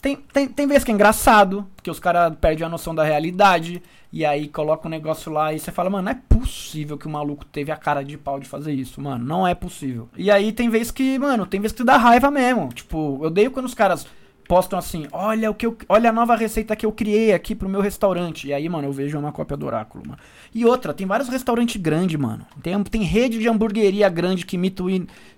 [0.01, 3.81] Tem, tem, tem vezes que é engraçado, porque os caras perdem a noção da realidade.
[4.11, 7.09] E aí coloca um negócio lá e você fala, mano, não é possível que o
[7.09, 9.23] maluco teve a cara de pau de fazer isso, mano.
[9.23, 10.09] Não é possível.
[10.15, 12.69] E aí tem vezes que, mano, tem vezes que dá raiva mesmo.
[12.69, 14.07] Tipo, eu odeio quando os caras
[14.47, 17.69] postam assim, olha o que eu, olha a nova receita que eu criei aqui pro
[17.69, 18.47] meu restaurante.
[18.47, 20.19] E aí, mano, eu vejo uma cópia do oráculo, mano.
[20.53, 22.45] E outra, tem vários restaurantes grandes, mano.
[22.61, 24.87] Tem, tem rede de hamburgueria grande que imita, o,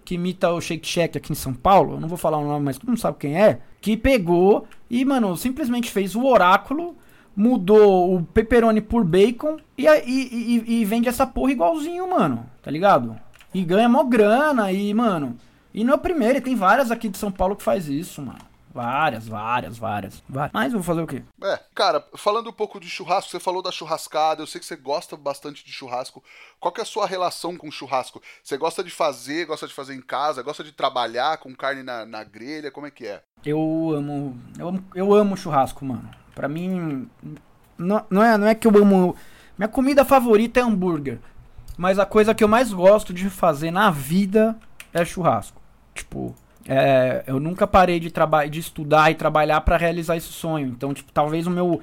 [0.04, 1.93] que imita o Shake Shack aqui em São Paulo.
[1.93, 3.60] Eu não vou falar o nome, mas todo mundo sabe quem é.
[3.82, 6.96] Que pegou e, mano, simplesmente fez o oráculo,
[7.36, 12.46] mudou o pepperoni por bacon e, e, e, e vende essa porra igualzinho, mano.
[12.62, 13.15] Tá ligado?
[13.54, 15.36] E ganha mó grana e, mano...
[15.74, 18.39] E não é o primeiro, tem várias aqui de São Paulo que faz isso, mano.
[18.77, 20.51] Várias, várias, várias, várias.
[20.53, 21.23] Mas vou fazer o quê?
[21.41, 24.75] É, cara, falando um pouco de churrasco, você falou da churrascada, eu sei que você
[24.75, 26.23] gosta bastante de churrasco.
[26.59, 28.21] Qual que é a sua relação com churrasco?
[28.43, 32.05] Você gosta de fazer, gosta de fazer em casa, gosta de trabalhar com carne na,
[32.05, 32.69] na grelha?
[32.69, 33.23] Como é que é?
[33.43, 33.57] Eu
[33.95, 34.85] amo, eu amo.
[34.93, 36.07] Eu amo churrasco, mano.
[36.35, 37.09] Pra mim.
[37.75, 39.15] Não, não, é, não é que eu amo.
[39.57, 41.17] Minha comida favorita é hambúrguer.
[41.75, 44.55] Mas a coisa que eu mais gosto de fazer na vida
[44.93, 45.59] é churrasco.
[45.95, 46.35] Tipo,
[46.67, 48.12] é, eu nunca parei de,
[48.51, 50.67] de estudar e trabalhar para realizar esse sonho.
[50.67, 51.82] Então, tipo, talvez o meu.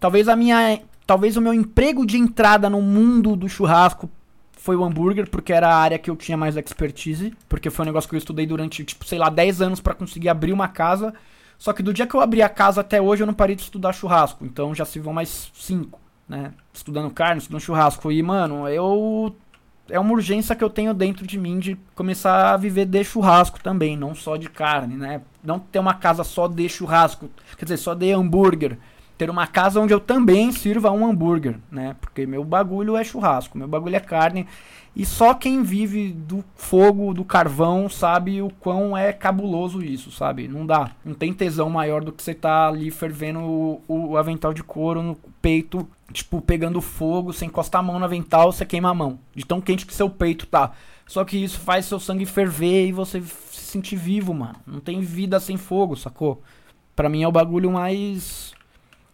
[0.00, 0.80] Talvez a minha.
[1.06, 4.08] Talvez o meu emprego de entrada no mundo do churrasco
[4.56, 7.34] foi o hambúrguer, porque era a área que eu tinha mais expertise.
[7.48, 10.30] Porque foi um negócio que eu estudei durante, tipo, sei lá, 10 anos para conseguir
[10.30, 11.12] abrir uma casa.
[11.58, 13.62] Só que do dia que eu abri a casa até hoje eu não parei de
[13.62, 14.46] estudar churrasco.
[14.46, 16.52] Então já se vão mais 5, né?
[16.72, 18.10] Estudando carne, estudando churrasco.
[18.10, 19.36] E, mano, eu
[19.88, 23.60] é uma urgência que eu tenho dentro de mim de começar a viver de churrasco
[23.60, 25.20] também, não só de carne, né?
[25.42, 28.78] Não ter uma casa só de churrasco, quer dizer, só de hambúrguer.
[29.18, 31.94] Ter uma casa onde eu também sirva um hambúrguer, né?
[32.00, 34.46] Porque meu bagulho é churrasco, meu bagulho é carne.
[34.94, 40.48] E só quem vive do fogo, do carvão, sabe o quão é cabuloso isso, sabe?
[40.48, 40.90] Não dá.
[41.04, 45.02] Não tem tesão maior do que você tá ali fervendo o, o avental de couro
[45.02, 49.18] no peito tipo, pegando fogo, sem encostar a mão no avental, você queima a mão.
[49.34, 50.72] De tão quente que seu peito tá.
[51.06, 54.56] Só que isso faz seu sangue ferver e você se sentir vivo, mano.
[54.66, 56.42] Não tem vida sem fogo, sacou?
[56.94, 58.52] Pra mim é o bagulho mais.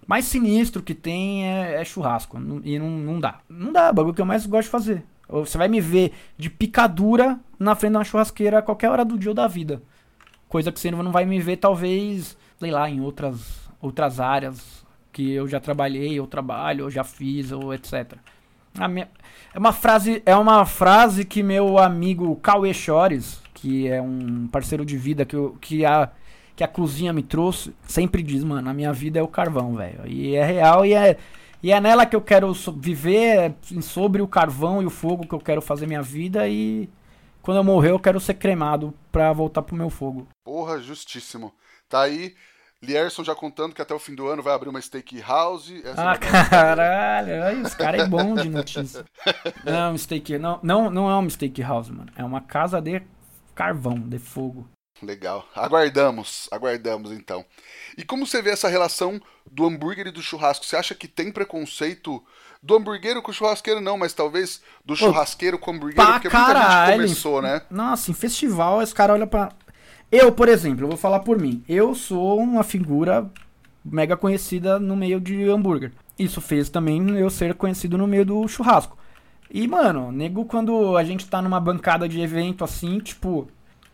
[0.09, 2.38] Mais sinistro que tem é, é churrasco.
[2.64, 3.40] E não, não dá.
[3.47, 5.05] Não dá, é o bagulho que eu mais gosto de fazer.
[5.29, 9.18] Você vai me ver de picadura na frente de uma churrasqueira a qualquer hora do
[9.18, 9.83] dia ou da vida.
[10.49, 15.31] Coisa que você não vai me ver, talvez, sei lá, em outras, outras áreas que
[15.31, 18.14] eu já trabalhei, eu trabalho, eu já fiz, ou etc.
[18.88, 19.11] Minha,
[19.53, 24.87] é uma frase, é uma frase que meu amigo Cauê Chores, que é um parceiro
[24.87, 26.11] de vida que, eu, que a
[26.59, 30.05] que a cozinha me trouxe, sempre diz, mano, a minha vida é o carvão, velho.
[30.09, 31.16] E é real e é
[31.62, 35.35] e é nela que eu quero viver, é sobre o carvão e o fogo que
[35.37, 36.88] eu quero fazer minha vida e
[37.42, 40.27] quando eu morrer eu quero ser cremado pra voltar pro meu fogo.
[40.42, 41.55] Porra, justíssimo.
[41.88, 42.35] Tá aí
[42.83, 45.81] Lierson já contando que até o fim do ano vai abrir uma steakhouse.
[45.85, 49.05] Essa ah, caralho, aí, os caras é bom de notícia.
[49.64, 52.11] Não, um steak, não, não, não é uma steakhouse, mano.
[52.16, 53.01] É uma casa de
[53.55, 54.68] carvão, de fogo.
[55.02, 55.46] Legal.
[55.54, 57.44] Aguardamos, aguardamos então.
[57.96, 60.64] E como você vê essa relação do hambúrguer e do churrasco?
[60.64, 62.22] Você acha que tem preconceito
[62.62, 66.58] do hambúrguer com o churrasqueiro não, mas talvez do churrasqueiro com o hambúrguer, porque caralho.
[66.58, 67.62] muita gente começou, né?
[67.70, 69.52] Nossa, em festival esse cara olha pra
[70.11, 71.62] eu, por exemplo, eu vou falar por mim.
[71.68, 73.30] Eu sou uma figura
[73.84, 75.92] mega conhecida no meio de hambúrguer.
[76.18, 78.96] Isso fez também eu ser conhecido no meio do churrasco.
[79.50, 83.48] E, mano, nego, quando a gente tá numa bancada de evento assim, tipo,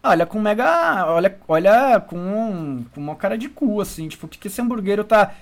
[0.05, 1.07] Olha com mega.
[1.07, 4.07] Olha, olha com, com uma cara de cu, assim.
[4.07, 5.33] Tipo, o que, que esse hambúrguer tá.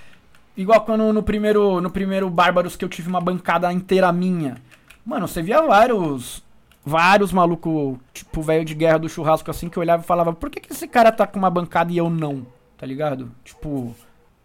[0.56, 4.56] Igual quando no primeiro, no primeiro Bárbaros que eu tive uma bancada inteira minha.
[5.04, 6.44] Mano, você via vários.
[6.84, 10.58] Vários malucos, tipo, velho de guerra do churrasco, assim, que olhava e falava, por que,
[10.58, 12.44] que esse cara tá com uma bancada e eu não?
[12.76, 13.30] Tá ligado?
[13.44, 13.94] Tipo.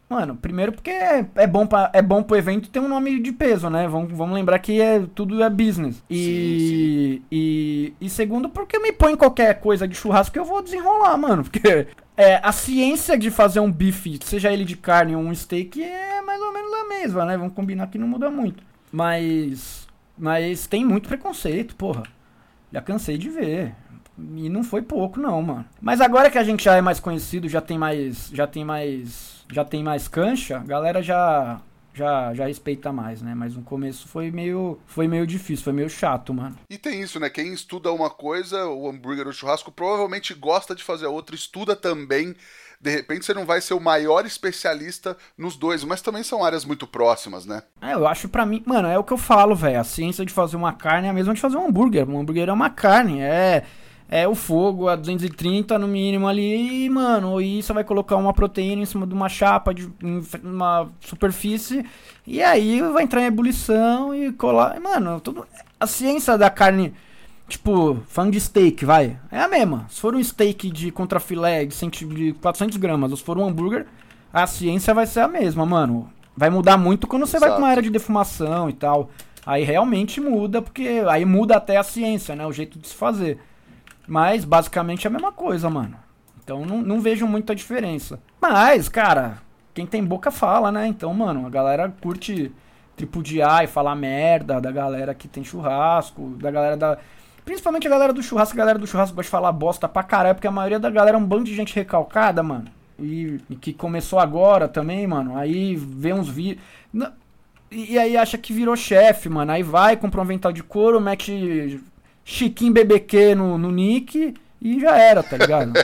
[0.09, 3.33] Mano, primeiro porque é, é, bom pra, é bom pro evento ter um nome de
[3.33, 3.89] peso, né?
[3.89, 6.01] Vamos, vamos lembrar que é, tudo é business.
[6.09, 7.23] E, sim, sim.
[7.29, 11.43] e, e segundo porque me põe qualquer coisa de churrasco que eu vou desenrolar, mano.
[11.47, 15.83] Porque é, a ciência de fazer um bife, seja ele de carne ou um steak,
[15.83, 17.37] é mais ou menos a mesma, né?
[17.37, 18.63] Vamos combinar que não muda muito.
[18.91, 19.85] Mas.
[20.17, 22.03] Mas tem muito preconceito, porra.
[22.71, 23.75] Já cansei de ver.
[24.17, 25.65] E não foi pouco, não, mano.
[25.81, 28.31] Mas agora que a gente já é mais conhecido, já tem mais.
[28.33, 31.61] Já tem mais já tem mais cancha, a galera já
[31.97, 33.33] já, já respeita mais, né?
[33.33, 36.55] Mas no começo foi meio, foi meio difícil, foi meio chato, mano.
[36.69, 37.29] E tem isso, né?
[37.29, 41.35] Quem estuda uma coisa, o hambúrguer ou o churrasco, provavelmente gosta de fazer a outra,
[41.35, 42.35] estuda também.
[42.79, 46.63] De repente você não vai ser o maior especialista nos dois, mas também são áreas
[46.63, 47.63] muito próximas, né?
[47.81, 49.79] É, eu acho para mim, mano, é o que eu falo, velho.
[49.79, 52.07] A ciência de fazer uma carne é a mesma de fazer um hambúrguer.
[52.07, 53.65] Um hambúrguer é uma carne, é
[54.09, 58.33] é o fogo a 230 no mínimo ali, e, mano, e você vai colocar uma
[58.33, 59.91] proteína em cima de uma chapa, de
[60.43, 61.85] uma superfície,
[62.25, 64.79] e aí vai entrar em ebulição e colar.
[64.79, 65.45] Mano, tudo,
[65.79, 66.93] a ciência da carne,
[67.49, 69.85] tipo, falando de steak, vai, é a mesma.
[69.89, 73.87] Se for um steak de contrafilé de, de 400 gramas, ou se for um hambúrguer,
[74.31, 76.09] a ciência vai ser a mesma, mano.
[76.35, 77.49] Vai mudar muito quando você Exato.
[77.49, 79.09] vai pra uma área de defumação e tal.
[79.45, 82.45] Aí realmente muda, porque aí muda até a ciência, né?
[82.45, 83.39] O jeito de se fazer.
[84.07, 85.97] Mas basicamente é a mesma coisa, mano.
[86.41, 88.19] Então não, não vejo muita diferença.
[88.41, 89.39] Mas, cara,
[89.73, 90.87] quem tem boca fala, né?
[90.87, 92.51] Então, mano, a galera curte
[92.95, 96.97] tripudiar e falar merda da galera que tem churrasco, da galera da.
[97.45, 100.35] Principalmente a galera do churrasco, a galera do churrasco gosta de falar bosta pra caralho,
[100.35, 102.65] porque a maioria da galera é um bando de gente recalcada, mano.
[102.99, 105.37] E, e que começou agora também, mano.
[105.37, 106.61] Aí vê uns vídeos.
[107.69, 109.51] E aí acha que virou chefe, mano.
[109.51, 111.79] Aí vai, compra um avental de couro, mete
[112.29, 115.71] Chiquinho BBQ no, no nick e já era, tá ligado?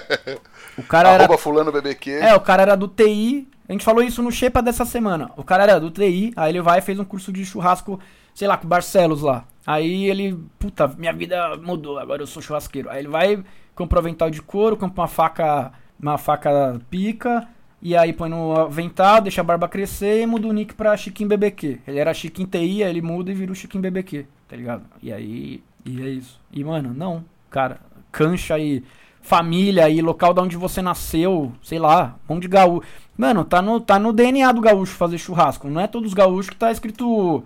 [0.76, 1.38] O cara Arroba era.
[1.38, 2.10] fulano BBQ.
[2.14, 3.48] É, o cara era do TI.
[3.70, 5.30] A gente falou isso no Shepa dessa semana.
[5.38, 8.00] O cara era do TI, aí ele vai e fez um curso de churrasco,
[8.34, 9.46] sei lá, com o Barcelos lá.
[9.68, 12.90] Aí ele, puta, minha vida mudou, agora eu sou churrasqueiro.
[12.90, 13.44] Aí ele vai,
[13.76, 17.48] compra um avental de couro, compra uma faca, uma faca pica,
[17.80, 21.30] e aí põe no avental, deixa a barba crescer e muda o nick pra Chiquinho
[21.30, 21.82] BBQ.
[21.88, 24.86] Ele era Chiquinho TI, aí ele muda e vira o Chiquinho BBQ, tá ligado?
[25.04, 26.40] E aí e é isso.
[26.52, 27.26] E, mano, não.
[27.50, 27.80] Cara,
[28.12, 28.84] cancha aí,
[29.22, 32.88] família aí, local de onde você nasceu, sei lá, mão de gaúcho.
[33.18, 35.70] Mano, tá no, tá no DNA do gaúcho fazer churrasco.
[35.70, 37.44] Não é todos os gaúchos que tá escrito.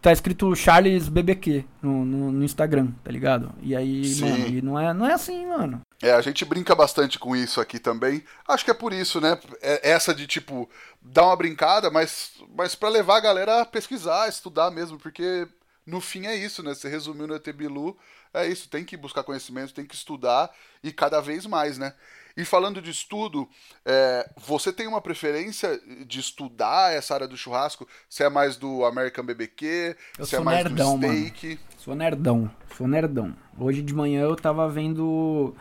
[0.00, 3.52] Tá escrito Charles BBQ no, no, no Instagram, tá ligado?
[3.60, 4.30] E aí, Sim.
[4.30, 5.82] mano, e não é, não é assim, mano.
[6.02, 8.24] É, a gente brinca bastante com isso aqui também.
[8.48, 9.38] Acho que é por isso, né?
[9.60, 10.66] É essa de tipo,
[11.02, 15.46] dar uma brincada, mas, mas para levar a galera a pesquisar, estudar mesmo, porque
[15.86, 16.74] no fim é isso, né?
[16.74, 17.96] Você resumiu no ET Bilu,
[18.32, 20.50] é isso, tem que buscar conhecimento, tem que estudar
[20.82, 21.94] e cada vez mais, né?
[22.36, 23.48] E falando de estudo,
[23.84, 27.86] é, você tem uma preferência de estudar essa área do churrasco?
[28.08, 29.96] Você é mais do American BBQ?
[30.18, 31.46] Eu você é mais nerdão, do steak?
[31.46, 31.60] Mano.
[31.76, 33.36] Sou nerdão, sou nerdão.
[33.58, 35.54] Hoje de manhã eu tava vendo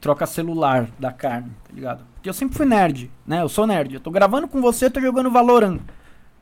[0.00, 2.06] troca celular da carne, tá ligado?
[2.14, 3.42] Porque eu sempre fui nerd, né?
[3.42, 3.94] Eu sou nerd.
[3.94, 5.80] Eu tô gravando com você, tô jogando Valorant.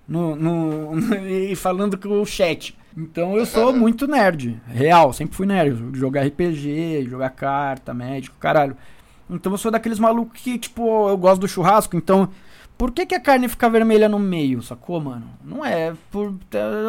[0.06, 2.76] No, no, no, e falando com o chat.
[2.96, 5.98] Então eu sou muito nerd, real, sempre fui nerd.
[5.98, 8.76] Jogar RPG, jogar carta, médico, caralho.
[9.28, 12.28] Então eu sou daqueles malucos que, tipo, eu gosto do churrasco, então.
[12.76, 15.26] Por que, que a carne fica vermelha no meio, sacou, mano?
[15.44, 15.94] Não é.
[16.10, 16.34] Por,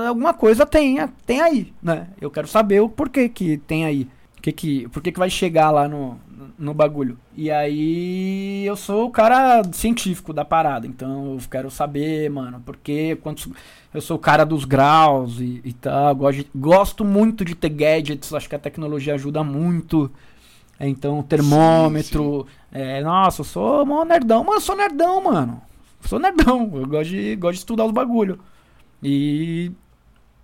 [0.07, 2.07] alguma coisa tem, tem aí, né?
[2.19, 4.07] Eu quero saber o porquê que tem aí.
[4.45, 6.19] Que que, por que, que vai chegar lá no,
[6.55, 7.17] no bagulho.
[7.35, 13.15] E aí eu sou o cara científico da parada, então eu quero saber, mano, porque
[13.23, 13.49] quantos.
[13.91, 16.13] Eu sou o cara dos graus e, e tal.
[16.13, 20.11] Gosto, gosto muito de ter gadgets, acho que a tecnologia ajuda muito.
[20.79, 22.45] Então, termômetro.
[22.45, 22.85] Sim, sim.
[22.85, 24.43] É, nossa, eu sou mó nerdão.
[24.43, 25.59] Mas eu sou nerdão, mano.
[26.01, 26.69] sou nerdão.
[26.71, 28.37] Eu gosto de, gosto de estudar os bagulho.
[29.01, 29.71] E.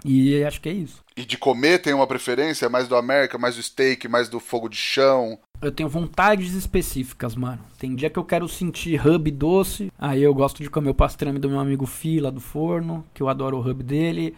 [0.03, 1.03] E acho que é isso.
[1.15, 2.69] E de comer tem uma preferência?
[2.69, 5.37] Mais do América, mais do steak, mais do fogo de chão?
[5.61, 7.59] Eu tenho vontades específicas, mano.
[7.77, 9.91] Tem dia que eu quero sentir hub doce.
[9.99, 13.29] Aí eu gosto de comer o pastrame do meu amigo Fila do forno, que eu
[13.29, 14.35] adoro o hub dele.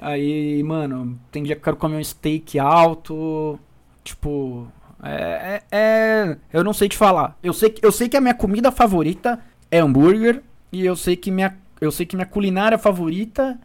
[0.00, 3.58] Aí, mano, tem dia que eu quero comer um steak alto.
[4.04, 4.68] Tipo,
[5.02, 7.36] é, é, é, eu não sei te falar.
[7.42, 9.40] Eu sei, eu sei que a minha comida favorita
[9.70, 10.42] é hambúrguer
[10.72, 13.58] e eu sei que minha, eu sei que minha culinária favorita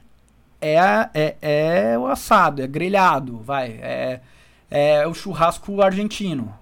[0.67, 1.37] é, é,
[1.91, 4.21] é o assado, é grelhado, vai, é,
[4.69, 6.53] é o churrasco argentino.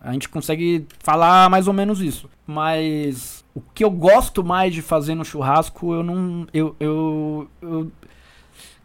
[0.00, 2.30] A gente consegue falar mais ou menos isso.
[2.46, 6.46] Mas o que eu gosto mais de fazer no churrasco, eu não.
[6.54, 6.76] Eu.
[6.78, 7.90] eu, eu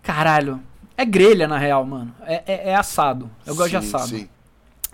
[0.01, 0.59] caralho.
[0.97, 2.13] É grelha, na real, mano.
[2.23, 3.29] É, é, é assado.
[3.45, 4.07] Eu gosto sim, de assado.
[4.07, 4.29] Sim.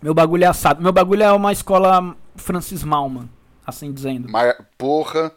[0.01, 0.81] Meu bagulho é assado.
[0.81, 3.29] Meu bagulho é uma escola Francis Malman,
[3.65, 4.27] assim dizendo.
[4.29, 5.31] Mas, porra.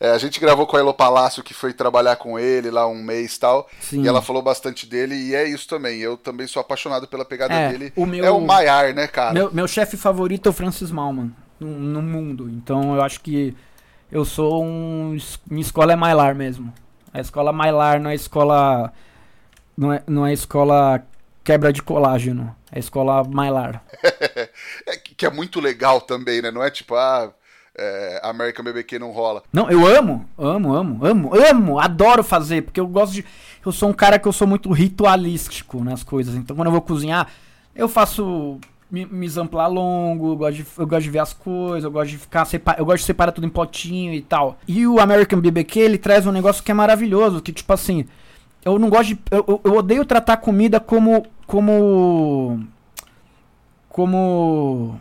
[0.00, 3.02] É, a gente gravou com a Elo Palácio, que foi trabalhar com ele lá um
[3.02, 3.68] mês e tal.
[3.80, 4.02] Sim.
[4.02, 6.00] E ela falou bastante dele, e é isso também.
[6.00, 7.92] Eu também sou apaixonado pela pegada é, dele.
[7.94, 9.34] O meu, é o Maiar, né, cara?
[9.34, 12.48] Meu, meu chefe favorito é o Francis Malman no, no, mundo.
[12.48, 13.54] Então eu acho que
[14.10, 15.18] eu sou um.
[15.46, 16.72] Minha escola é Mailar mesmo.
[17.12, 18.90] A escola Mailar não é escola.
[19.76, 21.04] Não é, não é escola
[21.44, 22.56] quebra de colágeno.
[22.72, 23.84] É escola Mailar.
[24.86, 26.50] é, que é muito legal também, né?
[26.50, 27.30] Não é tipo, ah,
[27.80, 29.42] é, American BBQ não rola.
[29.50, 33.24] Não, eu amo, amo, amo, amo, amo, adoro fazer, porque eu gosto de.
[33.64, 36.34] Eu sou um cara que eu sou muito ritualístico nas coisas.
[36.34, 37.26] Então quando eu vou cozinhar,
[37.74, 38.58] eu faço
[38.90, 42.18] mise en longo, eu gosto, de, eu gosto de ver as coisas, eu gosto de
[42.18, 44.58] ficar separ, eu gosto de separar tudo em potinho e tal.
[44.68, 48.04] E o American BBQ, ele traz um negócio que é maravilhoso, que tipo assim,
[48.64, 52.60] eu não gosto de eu, eu odeio tratar comida como como
[53.88, 55.00] como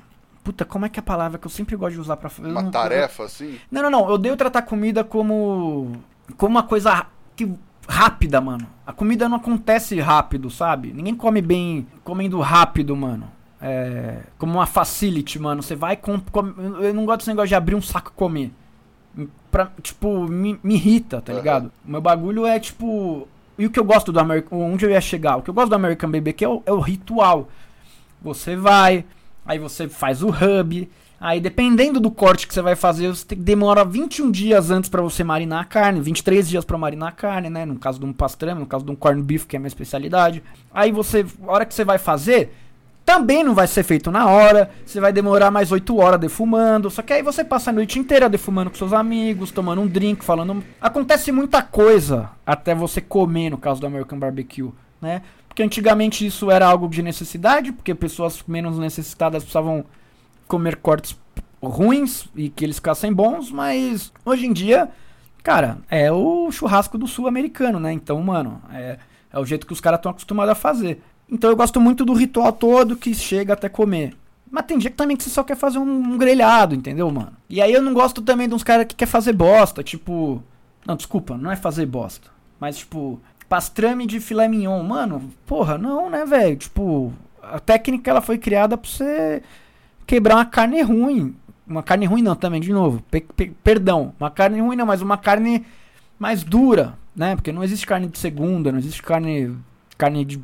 [0.50, 2.64] Puta, como é que é a palavra que eu sempre gosto de usar pra Uma
[2.64, 3.60] não, tarefa, eu, assim?
[3.70, 4.00] Não, não, não.
[4.08, 5.92] Eu odeio tratar comida como.
[6.38, 7.54] como uma coisa que,
[7.88, 8.66] rápida, mano.
[8.84, 10.92] A comida não acontece rápido, sabe?
[10.92, 13.30] Ninguém come bem comendo rápido, mano.
[13.62, 15.62] É, como uma facility, mano.
[15.62, 16.40] Você vai com, com,
[16.82, 18.52] Eu não gosto desse negócio de abrir um saco e comer.
[19.52, 21.38] Pra, tipo, me, me irrita, tá uhum.
[21.38, 21.72] ligado?
[21.86, 23.28] O meu bagulho é tipo.
[23.56, 24.60] E o que eu gosto do American.
[24.60, 25.38] Onde eu ia chegar?
[25.38, 27.50] O que eu gosto do American BBQ é o, é o ritual.
[28.20, 29.06] Você vai,
[29.50, 30.88] aí você faz o hub,
[31.20, 35.24] aí dependendo do corte que você vai fazer, você demora 21 dias antes para você
[35.24, 37.66] marinar a carne, 23 dias para marinar a carne, né?
[37.66, 39.68] No caso de um pastrame, no caso de um corn beef, que é a minha
[39.68, 40.44] especialidade.
[40.72, 42.54] Aí você, a hora que você vai fazer,
[43.04, 47.02] também não vai ser feito na hora, você vai demorar mais 8 horas defumando, só
[47.02, 50.64] que aí você passa a noite inteira defumando com seus amigos, tomando um drink, falando.
[50.80, 54.70] Acontece muita coisa até você comer, no caso do American Barbecue,
[55.02, 55.24] né?
[55.60, 59.84] Porque antigamente isso era algo de necessidade, porque pessoas menos necessitadas precisavam
[60.48, 61.20] comer cortes
[61.62, 64.88] ruins e que eles ficassem bons, mas hoje em dia,
[65.44, 67.92] cara, é o churrasco do sul-americano, né?
[67.92, 69.00] Então, mano, é,
[69.34, 71.02] é o jeito que os caras estão acostumados a fazer.
[71.30, 74.16] Então eu gosto muito do ritual todo que chega até comer.
[74.50, 77.34] Mas tem dia que também que você só quer fazer um, um grelhado, entendeu, mano?
[77.50, 80.42] E aí eu não gosto também de uns caras que quer fazer bosta, tipo.
[80.88, 82.30] Não, desculpa, não é fazer bosta.
[82.60, 84.82] Mas, tipo, pastrame de filé mignon.
[84.84, 86.56] Mano, porra, não, né, velho?
[86.56, 89.42] Tipo, a técnica ela foi criada pra você
[90.06, 91.36] quebrar uma carne ruim.
[91.68, 93.04] Uma carne ruim não, também, de novo.
[93.12, 95.66] Pe pe perdão, uma carne ruim não, mas uma carne
[96.18, 97.36] mais dura, né?
[97.36, 99.58] Porque não existe carne de segunda, não existe carne
[99.98, 100.42] carne de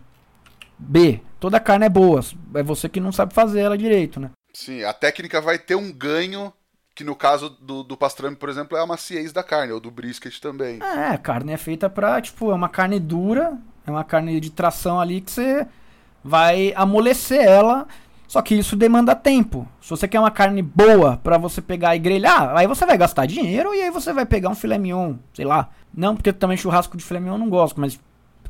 [0.77, 1.21] B.
[1.39, 2.21] Toda carne é boa,
[2.55, 4.31] é você que não sabe fazer ela direito, né?
[4.53, 6.51] Sim, a técnica vai ter um ganho
[6.95, 9.91] que no caso do, do pastrame, por exemplo, é a maciez da carne, ou do
[9.91, 10.79] brisket também.
[10.81, 14.49] É, a carne é feita pra, tipo, é uma carne dura, é uma carne de
[14.49, 15.67] tração ali que você
[16.23, 17.85] vai amolecer ela,
[18.29, 19.67] só que isso demanda tempo.
[19.81, 23.25] Se você quer uma carne boa para você pegar e grelhar, aí você vai gastar
[23.25, 25.69] dinheiro e aí você vai pegar um filé mignon, sei lá.
[25.93, 27.99] Não, porque também churrasco de filé mignon eu não gosto, mas,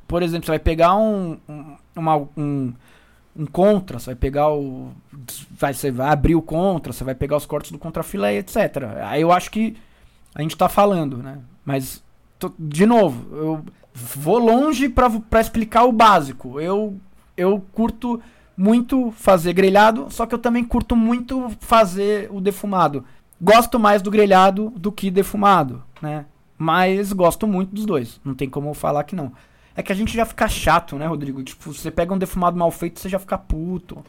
[0.08, 2.74] por exemplo, você vai pegar um, um, uma, um
[3.36, 4.92] um contra, você vai pegar o.
[5.52, 8.58] Vai, você vai abrir o contra, você vai pegar os cortes do contrafilé, etc.
[9.04, 9.76] Aí eu acho que
[10.34, 11.40] a gente tá falando, né?
[11.64, 12.04] Mas,
[12.40, 16.60] tô, de novo, eu vou longe para explicar o básico.
[16.60, 16.98] Eu,
[17.36, 18.22] eu curto
[18.56, 23.04] muito fazer grelhado, só que eu também curto muito fazer o defumado.
[23.42, 26.26] Gosto mais do grelhado do que defumado, né?
[26.58, 28.20] Mas gosto muito dos dois.
[28.24, 29.34] Não tem como falar que não.
[29.76, 31.44] É que a gente já fica chato, né, Rodrigo?
[31.44, 34.04] Tipo, você pega um defumado mal feito, você já fica puto.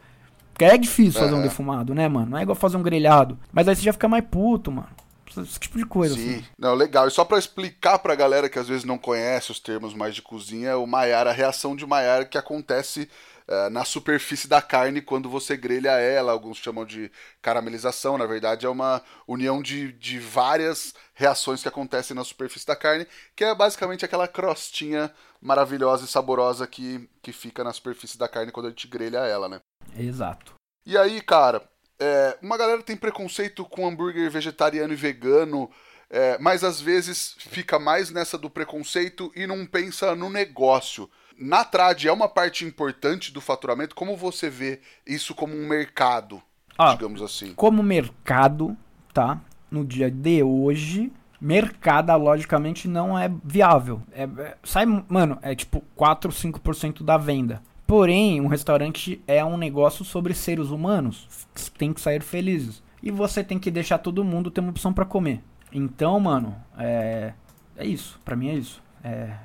[0.53, 2.31] Porque é difícil fazer um defumado, né, mano?
[2.31, 3.39] Não é igual fazer um grelhado.
[3.53, 4.89] Mas aí você já fica mais puto, mano.
[5.37, 6.15] Esse tipo de coisa.
[6.15, 6.45] Sim, assim.
[6.59, 7.07] não, legal.
[7.07, 10.23] E só para explicar pra galera que às vezes não conhece os termos mais de
[10.23, 13.07] cozinha, o Maiar, a reação de Maiar que acontece
[13.49, 16.33] uh, na superfície da carne quando você grelha ela.
[16.33, 22.15] Alguns chamam de caramelização, na verdade é uma união de, de várias reações que acontecem
[22.15, 27.63] na superfície da carne, que é basicamente aquela crostinha maravilhosa e saborosa que, que fica
[27.65, 29.61] na superfície da carne quando a gente grelha ela, né?
[29.97, 30.55] Exato.
[30.85, 31.63] E aí, cara,
[31.99, 35.71] é, uma galera tem preconceito com hambúrguer vegetariano e vegano,
[36.09, 41.11] é, mas às vezes fica mais nessa do preconceito e não pensa no negócio.
[41.39, 43.95] Na trad é uma parte importante do faturamento.
[43.95, 46.43] Como você vê isso como um mercado,
[46.79, 47.53] ah, digamos assim?
[47.55, 48.77] Como mercado,
[49.13, 49.41] tá?
[49.71, 54.03] No dia de hoje, mercado, logicamente, não é viável.
[54.13, 57.63] É, é, sai, mano, é tipo 4, 5% da venda.
[57.87, 62.83] Porém, um restaurante é um negócio sobre seres humanos que tem que sair felizes.
[63.03, 65.41] E você tem que deixar todo mundo ter uma opção para comer.
[65.73, 67.33] Então, mano, é.
[67.77, 68.19] É isso.
[68.25, 68.83] Pra mim é isso.
[69.05, 69.37] É.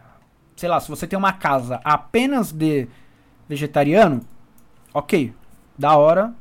[0.61, 2.87] Sei lá, se você tem uma casa apenas de
[3.49, 4.21] vegetariano,
[4.93, 5.33] ok.
[5.75, 6.35] Da hora.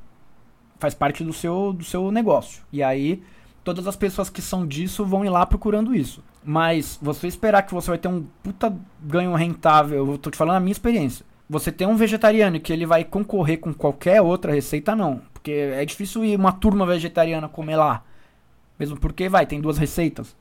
[0.78, 2.62] Faz parte do seu, do seu negócio.
[2.70, 3.22] E aí,
[3.64, 6.22] todas as pessoas que são disso vão ir lá procurando isso.
[6.44, 10.56] Mas você esperar que você vai ter um puta ganho rentável, eu tô te falando
[10.56, 11.24] a minha experiência.
[11.48, 15.22] Você tem um vegetariano que ele vai concorrer com qualquer outra receita, não.
[15.32, 18.04] Porque é difícil ir uma turma vegetariana comer lá.
[18.78, 20.36] Mesmo porque, vai, tem duas receitas.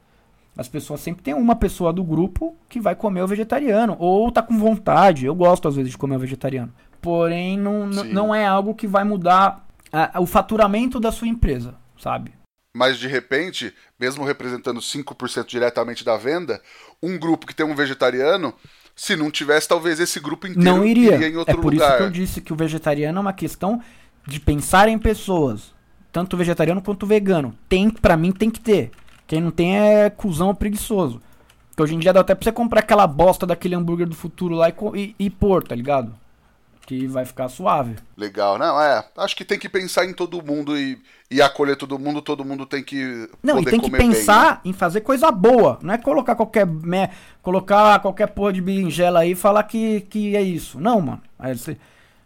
[0.60, 3.96] As pessoas sempre tem uma pessoa do grupo que vai comer o vegetariano.
[3.98, 5.26] Ou tá com vontade.
[5.26, 6.74] Eu gosto, às vezes, de comer o vegetariano.
[7.02, 12.34] Porém, não, não é algo que vai mudar a, o faturamento da sua empresa, sabe?
[12.76, 16.62] Mas de repente, mesmo representando 5% diretamente da venda,
[17.02, 18.54] um grupo que tem um vegetariano,
[18.94, 21.58] se não tivesse, talvez esse grupo inteiro não iria, iria em outro lugar.
[21.58, 21.88] É por lugar.
[21.88, 23.82] isso que eu disse que o vegetariano é uma questão
[24.28, 25.74] de pensar em pessoas,
[26.12, 27.58] tanto vegetariano quanto vegano.
[27.70, 28.92] Tem, para mim, tem que ter.
[29.30, 31.22] Quem não tem é cuzão preguiçoso.
[31.70, 34.56] Porque hoje em dia dá até pra você comprar aquela bosta daquele hambúrguer do futuro
[34.56, 36.16] lá e, e, e pôr, tá ligado?
[36.82, 37.98] Que vai ficar suave.
[38.18, 39.06] Legal, não, é.
[39.16, 41.00] Acho que tem que pensar em todo mundo e,
[41.30, 43.30] e acolher todo mundo, todo mundo tem que.
[43.44, 44.60] Não, e tem que pensar bem, né?
[44.66, 45.78] em fazer coisa boa.
[45.84, 46.66] Não é colocar qualquer.
[46.66, 47.08] Me,
[47.44, 50.80] colocar qualquer porra de berinjela aí e falar que, que é isso.
[50.80, 51.22] Não, mano.
[51.40, 51.78] Você,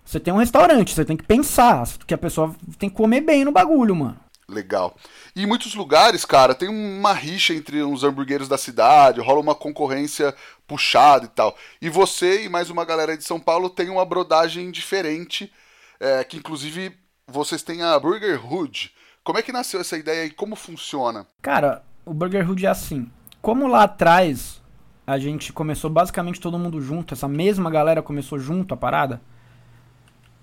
[0.06, 3.44] você tem um restaurante, você tem que pensar que a pessoa tem que comer bem
[3.44, 4.24] no bagulho, mano.
[4.48, 4.96] Legal.
[5.36, 9.56] E em muitos lugares, cara, tem uma rixa entre os hamburgueiros da cidade, rola uma
[9.56, 10.34] concorrência
[10.68, 11.58] puxada e tal.
[11.82, 15.52] E você e mais uma galera de São Paulo tem uma brodagem diferente,
[16.00, 16.96] é, que inclusive
[17.28, 18.92] vocês têm a Burger Hood.
[19.24, 21.26] Como é que nasceu essa ideia e como funciona?
[21.42, 23.10] Cara, o Burger Hood é assim.
[23.42, 24.62] Como lá atrás
[25.06, 29.20] a gente começou basicamente todo mundo junto, essa mesma galera começou junto a parada.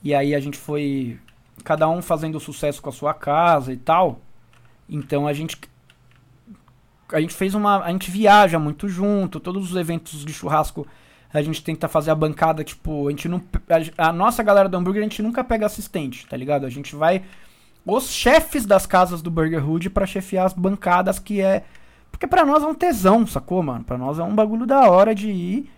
[0.03, 1.18] E aí a gente foi
[1.62, 4.20] cada um fazendo sucesso com a sua casa e tal.
[4.91, 5.57] Então a gente
[7.12, 10.86] a gente fez uma a gente viaja muito junto, todos os eventos de churrasco
[11.32, 13.41] a gente tenta fazer a bancada, tipo, a gente não
[13.97, 16.66] a, a nossa galera do hambúrguer a gente nunca pega assistente, tá ligado?
[16.66, 17.22] A gente vai
[17.86, 21.64] os chefes das casas do Burger Hood para chefiar as bancadas que é
[22.11, 23.84] porque para nós é um tesão, sacou, mano?
[23.84, 25.70] Para nós é um bagulho da hora de ir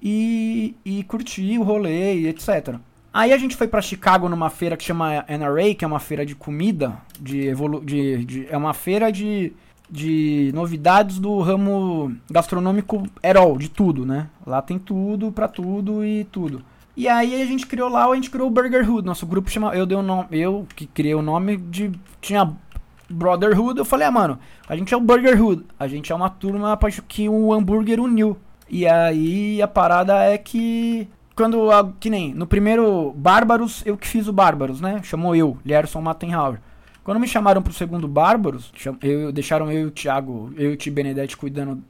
[0.00, 2.76] e, e curtir o rolê e etc.
[3.12, 6.24] Aí a gente foi para Chicago numa feira que chama NRA, que é uma feira
[6.24, 9.52] de comida, de, evolu de, de é uma feira de,
[9.90, 13.02] de novidades do ramo gastronômico
[13.36, 14.28] all, de tudo, né?
[14.46, 16.62] Lá tem tudo, pra tudo e tudo.
[16.96, 19.74] E aí a gente criou lá, a gente criou o Burger Hood, nosso grupo chama,
[19.74, 21.90] eu dei o nome, eu que criei o nome de
[22.20, 22.52] tinha
[23.08, 24.38] Brotherhood, eu falei, ah, mano,
[24.68, 28.36] a gente é o Burger Hood, a gente é uma turma que o hambúrguer uniu.
[28.68, 31.08] E aí a parada é que
[31.40, 35.00] quando, que nem, no primeiro Bárbaros, eu que fiz o Bárbaros, né?
[35.02, 36.60] Chamou eu, Lierson Mattenhauer.
[37.02, 38.70] Quando me chamaram pro segundo Bárbaros,
[39.00, 41.82] eu, deixaram eu e o Thiago, eu e o Ti Benedetti cuidando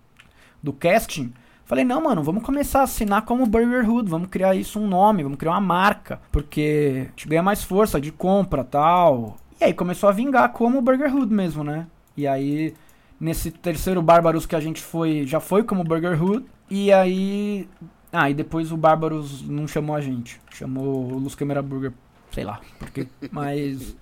[0.62, 1.32] do casting.
[1.64, 5.24] Falei, não, mano, vamos começar a assinar como Burger Hood, vamos criar isso um nome,
[5.24, 9.36] vamos criar uma marca, porque a gente ganha mais força de compra tal.
[9.60, 11.88] E aí começou a vingar como Burger Hood mesmo, né?
[12.16, 12.72] E aí,
[13.18, 16.46] nesse terceiro Bárbaros que a gente foi, já foi como Burger Hood.
[16.70, 17.68] E aí,
[18.12, 20.40] ah, e depois o Bárbaros não chamou a gente.
[20.50, 21.92] Chamou o Luz Câmera Burger,
[22.32, 22.60] sei lá.
[22.78, 23.96] Porque, mas.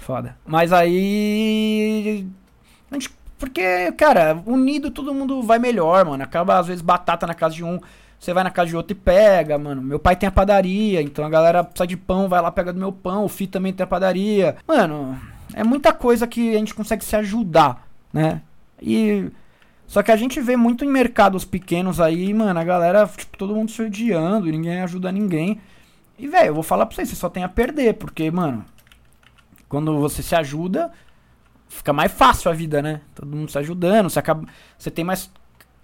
[0.00, 0.36] Foda.
[0.46, 2.26] Mas aí.
[2.90, 6.22] A gente, porque, cara, unido todo mundo vai melhor, mano.
[6.22, 7.78] Acaba às vezes batata na casa de um.
[8.18, 9.82] Você vai na casa de outro e pega, mano.
[9.82, 12.78] Meu pai tem a padaria, então a galera precisa de pão, vai lá pega do
[12.78, 13.24] meu pão.
[13.24, 14.56] O Fi também tem a padaria.
[14.66, 15.20] Mano,
[15.52, 18.40] é muita coisa que a gente consegue se ajudar, né?
[18.80, 19.28] E
[19.86, 23.54] só que a gente vê muito em mercados pequenos aí, mano, a galera, tipo, todo
[23.54, 25.60] mundo se odiando, ninguém ajuda ninguém.
[26.18, 28.64] E, velho, eu vou falar pra vocês, você só tem a perder, porque, mano,
[29.68, 30.92] quando você se ajuda,
[31.68, 33.00] fica mais fácil a vida, né?
[33.14, 34.46] Todo mundo se ajudando, você acaba.
[34.78, 35.30] Você tem mais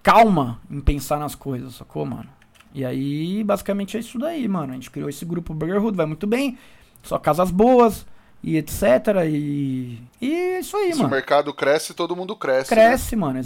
[0.02, 2.28] calma em pensar nas coisas, sacou, mano?
[2.74, 4.72] E aí, basicamente é isso daí, mano.
[4.72, 6.58] A gente criou esse grupo Burgerhood, vai muito bem.
[7.02, 8.06] Só casas boas
[8.42, 8.82] e etc.
[9.26, 9.98] E.
[10.20, 10.96] E é isso aí, mano.
[10.96, 12.68] Se o mercado cresce, todo mundo cresce.
[12.68, 13.20] Cresce, né?
[13.20, 13.38] mano,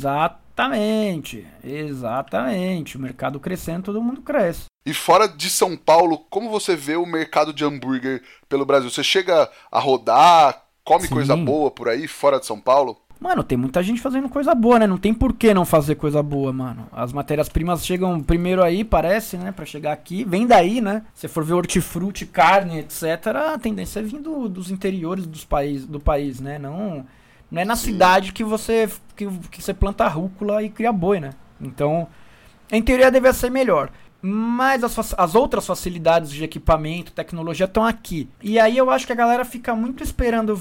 [0.52, 1.46] exatamente.
[1.64, 2.96] Exatamente.
[2.96, 4.66] O mercado crescendo, todo mundo cresce.
[4.84, 8.90] E fora de São Paulo, como você vê o mercado de hambúrguer pelo Brasil?
[8.90, 11.14] Você chega a rodar, come Sim.
[11.14, 12.98] coisa boa por aí, fora de São Paulo?
[13.20, 14.86] Mano, tem muita gente fazendo coisa boa, né?
[14.88, 16.88] Não tem por que não fazer coisa boa, mano.
[16.90, 19.52] As matérias-primas chegam primeiro aí, parece, né?
[19.52, 20.24] Pra chegar aqui.
[20.24, 21.04] Vem daí, né?
[21.14, 25.86] Se for ver hortifruti, carne, etc., a tendência é vir do, dos interiores dos país,
[25.86, 26.58] do país, né?
[26.58, 27.06] Não,
[27.52, 27.92] não é na Sim.
[27.92, 31.34] cidade que você, que, que você planta rúcula e cria boi, né?
[31.60, 32.08] Então,
[32.70, 33.90] em teoria, deve ser melhor.
[34.22, 38.26] mas as, as outras facilidades de equipamento, tecnologia estão aqui.
[38.40, 40.58] E aí eu acho que a galera fica muito esperando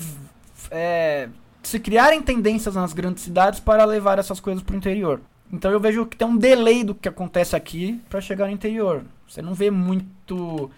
[0.70, 1.30] é,
[1.64, 5.22] se criarem tendências nas grandes cidades para levar essas coisas para o interior.
[5.54, 9.06] Então eu vejo que tem um delay do que acontece aqui para chegar no interior.
[9.28, 10.70] Você não vê muito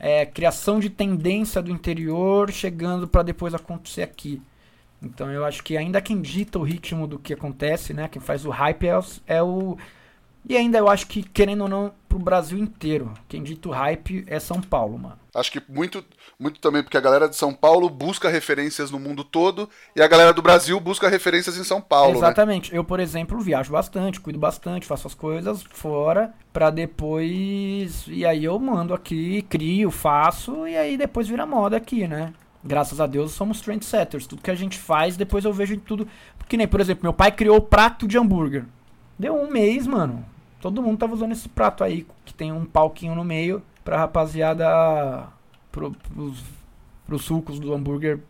[0.00, 4.40] é, criação de tendência do interior chegando para depois acontecer aqui.
[5.02, 8.08] Então eu acho que ainda quem dita o ritmo do que acontece, né?
[8.08, 9.78] Quem faz o hype é o, é o
[10.48, 13.12] e ainda eu acho que, querendo ou não, pro Brasil inteiro.
[13.28, 15.18] Quem dita o hype é São Paulo, mano.
[15.34, 16.02] Acho que muito,
[16.40, 20.08] muito também porque a galera de São Paulo busca referências no mundo todo e a
[20.08, 22.12] galera do Brasil busca referências em São Paulo.
[22.12, 22.18] Né?
[22.18, 22.72] Exatamente.
[22.72, 22.78] Né?
[22.78, 28.06] Eu, por exemplo, viajo bastante, cuido bastante, faço as coisas fora para depois.
[28.08, 32.32] E aí eu mando aqui, crio, faço e aí depois vira moda aqui, né?
[32.64, 34.26] Graças a Deus somos trendsetters.
[34.26, 36.08] Tudo que a gente faz, depois eu vejo tudo.
[36.48, 38.64] Que nem, por exemplo, meu pai criou o prato de hambúrguer.
[39.18, 40.24] Deu um mês, mano.
[40.60, 45.28] Todo mundo tava usando esse prato aí, que tem um palquinho no meio pra rapaziada.
[45.70, 46.42] Pro, pros,
[47.06, 48.20] pros sucos do hambúrguer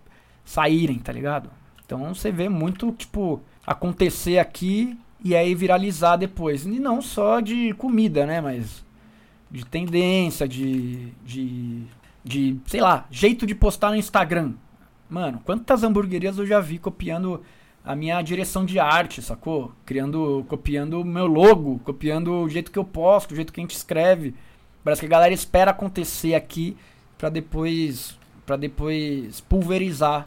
[0.45, 1.51] saírem, tá ligado?
[1.85, 6.67] Então você vê muito, tipo, acontecer aqui e aí viralizar depois.
[6.67, 8.41] E não só de comida, né?
[8.41, 8.85] Mas
[9.51, 11.13] de tendência, de.
[11.25, 11.85] de.
[12.29, 14.53] De, sei lá, jeito de postar no Instagram.
[15.09, 17.43] Mano, quantas hamburguerias eu já vi copiando
[17.83, 19.73] a minha direção de arte, sacou?
[19.87, 23.65] Criando, copiando o meu logo, copiando o jeito que eu posto, o jeito que a
[23.65, 24.35] gente escreve.
[24.85, 26.77] Parece que a galera espera acontecer aqui
[27.17, 30.27] para depois para depois pulverizar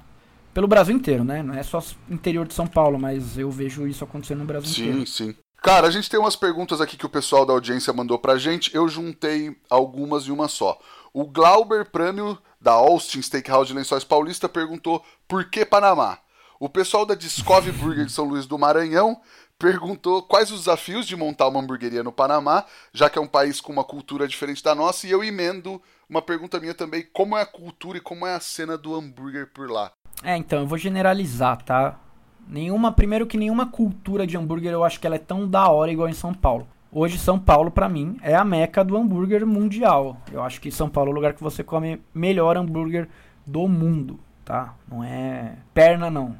[0.53, 1.41] pelo Brasil inteiro, né?
[1.41, 4.81] Não é só interior de São Paulo, mas eu vejo isso acontecendo no Brasil sim,
[4.81, 5.07] inteiro.
[5.07, 5.35] Sim, sim.
[5.61, 8.75] Cara, a gente tem umas perguntas aqui que o pessoal da audiência mandou pra gente.
[8.75, 10.79] Eu juntei algumas em uma só.
[11.13, 16.19] O Glauber Prêmio, da Austin Steakhouse de Lençóis Paulista, perguntou por que Panamá?
[16.57, 19.19] O pessoal da Discovery Burger de São Luís do Maranhão
[19.59, 23.59] perguntou quais os desafios de montar uma hamburgueria no Panamá, já que é um país
[23.59, 27.41] com uma cultura diferente da nossa, e eu emendo uma pergunta minha também, como é
[27.41, 29.91] a cultura e como é a cena do hambúrguer por lá?
[30.23, 31.99] É, então, eu vou generalizar, tá?
[32.47, 35.91] Nenhuma, primeiro que nenhuma cultura de hambúrguer eu acho que ela é tão da hora
[35.91, 36.67] igual em São Paulo.
[36.93, 40.17] Hoje São Paulo para mim é a meca do hambúrguer mundial.
[40.29, 43.07] Eu acho que São Paulo é o lugar que você come melhor hambúrguer
[43.45, 44.75] do mundo, tá?
[44.89, 46.35] Não é perna não.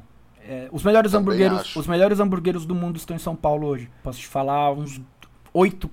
[0.46, 3.88] É, os melhores hambúrgueres, os melhores hambúrgueres do mundo estão em São Paulo hoje.
[4.02, 5.00] Posso te falar uns
[5.54, 5.90] oito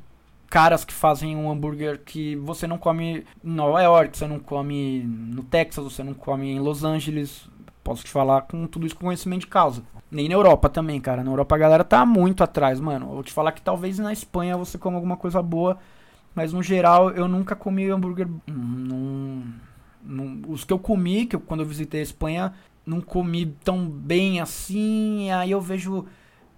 [0.50, 5.04] caras que fazem um hambúrguer que você não come em Nova York, você não come
[5.06, 7.48] no Texas, você não come em Los Angeles.
[7.90, 9.82] Posso te falar com tudo isso com conhecimento de causa.
[10.12, 11.24] Nem na Europa também, cara.
[11.24, 13.08] Na Europa a galera tá muito atrás, mano.
[13.08, 15.76] vou te falar que talvez na Espanha você coma alguma coisa boa,
[16.36, 18.28] mas no geral eu nunca comi hambúrguer.
[18.46, 19.44] Num,
[20.04, 22.54] num, os que eu comi, que eu, quando eu visitei a Espanha,
[22.86, 26.06] não comi tão bem assim, aí eu vejo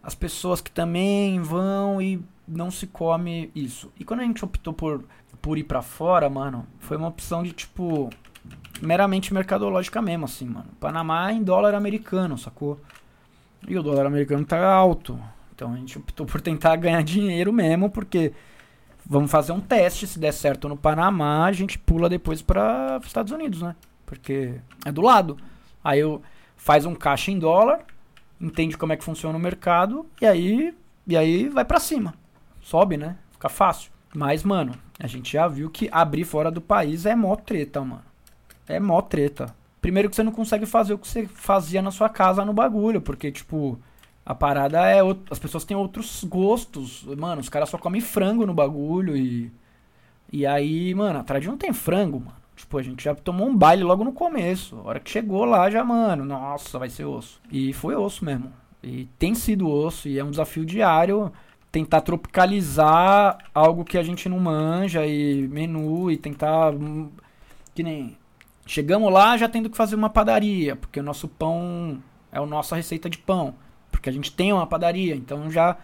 [0.04, 3.90] as pessoas que também vão e não se come isso.
[3.98, 5.06] E quando a gente optou por,
[5.42, 8.10] por ir para fora, mano, foi uma opção de tipo
[8.82, 10.68] meramente mercadológica mesmo, assim, mano.
[10.80, 12.80] Panamá é em dólar americano, sacou?
[13.68, 15.20] E o dólar americano tá alto.
[15.54, 18.34] Então a gente optou por tentar ganhar dinheiro mesmo, porque
[19.06, 23.32] vamos fazer um teste, se der certo no Panamá, a gente pula depois para Estados
[23.32, 23.76] Unidos, né?
[24.06, 24.56] Porque
[24.86, 25.38] é do lado.
[25.84, 26.22] Aí eu
[26.56, 27.82] faz um caixa em dólar,
[28.40, 30.74] entende como é que funciona o mercado e aí
[31.08, 32.14] e aí vai para cima.
[32.62, 33.18] Sobe, né?
[33.32, 33.92] Fica fácil.
[34.14, 38.04] Mas, mano, a gente já viu que abrir fora do país é mó treta, mano.
[38.76, 39.56] É mó treta.
[39.82, 43.02] Primeiro que você não consegue fazer o que você fazia na sua casa no bagulho,
[43.02, 43.80] porque, tipo,
[44.26, 45.00] a parada é.
[45.30, 47.04] As pessoas têm outros gostos.
[47.18, 49.52] Mano, os caras só comem frango no bagulho e.
[50.32, 52.42] E aí, mano, a tradição não tem frango, mano.
[52.56, 54.78] Tipo, a gente já tomou um baile logo no começo.
[54.78, 57.42] A hora que chegou lá, já, mano, nossa, vai ser osso.
[57.52, 58.54] E foi osso mesmo.
[58.84, 61.32] E tem sido osso, e é um desafio diário
[61.72, 66.74] tentar tropicalizar algo que a gente não manja, e menu, e tentar.
[66.74, 67.10] Hum,
[67.74, 68.18] que nem.
[68.66, 72.02] Chegamos lá já tendo que fazer uma padaria, porque o nosso pão
[72.32, 73.56] é a nossa receita de pão.
[73.92, 75.78] Porque a gente tem uma padaria, então já,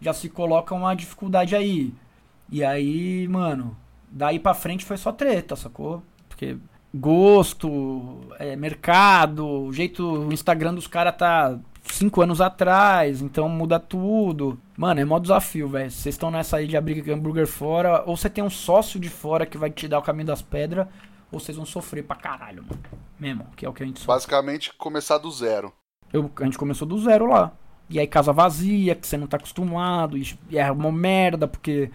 [0.00, 1.92] já se coloca uma dificuldade aí.
[2.50, 3.76] E aí, mano,
[4.10, 6.02] daí pra frente foi só treta, sacou?
[6.28, 6.56] Porque
[6.94, 13.78] gosto, é, mercado, o jeito, o Instagram dos caras tá cinco anos atrás, então muda
[13.78, 14.58] tudo.
[14.76, 15.90] Mano, é mó desafio, velho.
[15.90, 19.46] Vocês estão nessa aí de abrir hambúrguer fora, ou você tem um sócio de fora
[19.46, 20.86] que vai te dar o caminho das pedras,
[21.32, 22.82] ou vocês vão sofrer pra caralho, mano.
[23.18, 24.14] Mesmo, que é o que a gente sofre.
[24.14, 25.72] Basicamente, começar do zero.
[26.12, 27.52] Eu, a gente começou do zero lá.
[27.88, 31.90] E aí casa vazia, que você não tá acostumado, e é uma merda, porque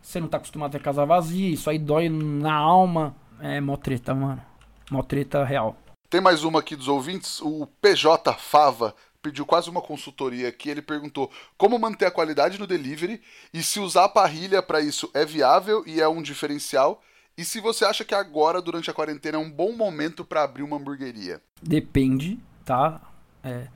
[0.00, 3.14] você não tá acostumado a ter casa vazia, isso aí dói na alma.
[3.40, 4.42] É mó treta, mano.
[4.90, 5.76] Mó treta real.
[6.10, 7.40] Tem mais uma aqui dos ouvintes.
[7.42, 10.70] O PJ Fava pediu quase uma consultoria aqui.
[10.70, 13.20] Ele perguntou como manter a qualidade no delivery
[13.52, 17.02] e se usar a parrilha para isso é viável e é um diferencial.
[17.38, 20.64] E se você acha que agora, durante a quarentena, é um bom momento para abrir
[20.64, 21.40] uma hamburgueria?
[21.62, 23.00] Depende, tá?
[23.44, 23.68] É.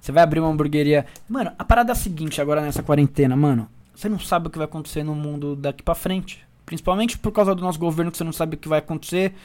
[0.00, 1.06] Você vai abrir uma hamburgueria.
[1.28, 3.70] Mano, a parada é a seguinte agora nessa quarentena, mano.
[3.94, 6.44] Você não sabe o que vai acontecer no mundo daqui para frente.
[6.64, 9.36] Principalmente por causa do nosso governo, que você não sabe o que vai acontecer.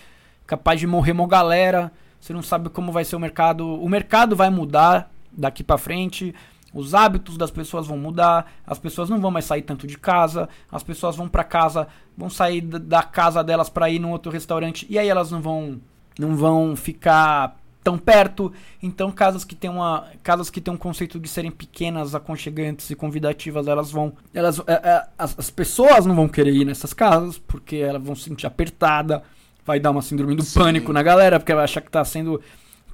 [0.48, 1.92] Capaz de morrer uma galera.
[2.20, 3.68] Você não sabe como vai ser o mercado.
[3.80, 6.34] O mercado vai mudar daqui para frente.
[6.74, 10.48] Os hábitos das pessoas vão mudar, as pessoas não vão mais sair tanto de casa,
[10.72, 14.88] as pessoas vão para casa, vão sair da casa delas para ir num outro restaurante
[14.90, 15.82] e aí elas não vão
[16.18, 18.54] não vão ficar tão perto.
[18.82, 22.96] Então, casas que têm uma casas que têm um conceito de serem pequenas, aconchegantes e
[22.96, 27.38] convidativas, elas vão elas é, é, as, as, pessoas não vão querer ir nessas casas
[27.38, 29.24] porque elas vão se sentir apertada,
[29.66, 30.60] vai dar uma síndrome do Sim.
[30.60, 32.42] pânico na galera, porque vai achar que tá sendo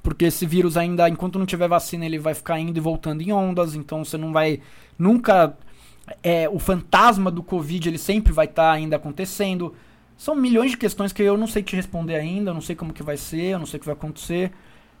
[0.08, 3.30] porque esse vírus ainda, enquanto não tiver vacina, ele vai ficar indo e voltando em
[3.30, 4.58] ondas, então você não vai
[4.98, 5.54] nunca
[6.22, 9.74] é, o fantasma do Covid ele sempre vai estar tá ainda acontecendo.
[10.16, 12.90] São milhões de questões que eu não sei te responder ainda, eu não sei como
[12.90, 14.50] que vai ser, eu não sei o que vai acontecer.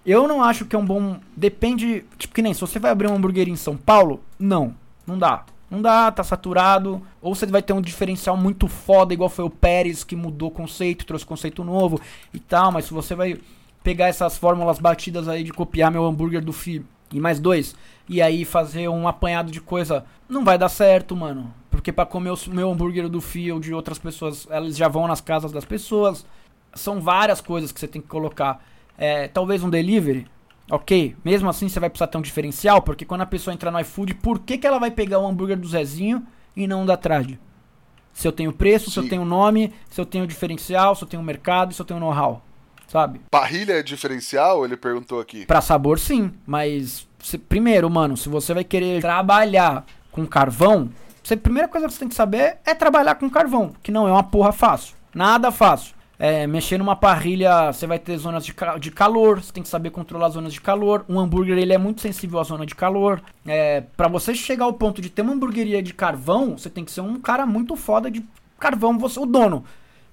[0.04, 1.18] Eu não acho que é um bom.
[1.34, 2.04] Depende.
[2.18, 4.74] Tipo, que nem se você vai abrir uma hamburgueria em São Paulo, não.
[5.06, 5.46] Não dá.
[5.70, 7.00] Não dá, tá saturado.
[7.22, 10.52] Ou você vai ter um diferencial muito foda, igual foi o Pérez, que mudou o
[10.52, 11.98] conceito, trouxe conceito novo
[12.34, 12.70] e tal.
[12.70, 13.40] Mas se você vai
[13.82, 17.74] pegar essas fórmulas batidas aí de copiar meu hambúrguer do Fi e mais dois,
[18.08, 21.52] e aí fazer um apanhado de coisa, não vai dar certo, mano.
[21.70, 25.06] Porque para comer o meu hambúrguer do Fi ou de outras pessoas, elas já vão
[25.06, 26.26] nas casas das pessoas.
[26.74, 28.62] São várias coisas que você tem que colocar.
[28.96, 30.26] É, talvez um delivery,
[30.70, 31.16] ok.
[31.24, 34.14] Mesmo assim você vai precisar ter um diferencial, porque quando a pessoa entrar no iFood,
[34.16, 36.26] por que, que ela vai pegar o hambúrguer do Zezinho
[36.56, 37.38] e não da Trade?
[38.12, 38.90] Se eu tenho preço, Sim.
[38.90, 42.00] se eu tenho nome, se eu tenho diferencial, se eu tenho mercado, se eu tenho
[42.00, 42.42] know-how
[42.88, 43.20] sabe?
[43.30, 44.64] Parrilha é diferencial?
[44.64, 45.46] Ele perguntou aqui.
[45.46, 46.32] Pra sabor, sim.
[46.46, 50.90] Mas, se, primeiro, mano, se você vai querer trabalhar com carvão,
[51.22, 54.08] você, a primeira coisa que você tem que saber é trabalhar com carvão, que não
[54.08, 54.96] é uma porra fácil.
[55.14, 55.94] Nada fácil.
[56.18, 59.90] É, mexer numa parrilha, você vai ter zonas de, de calor, você tem que saber
[59.90, 61.04] controlar as zonas de calor.
[61.08, 63.22] Um hambúrguer ele é muito sensível à zona de calor.
[63.46, 66.90] É, para você chegar ao ponto de ter uma hamburgueria de carvão, você tem que
[66.90, 68.24] ser um cara muito foda de
[68.58, 69.64] carvão, você o dono.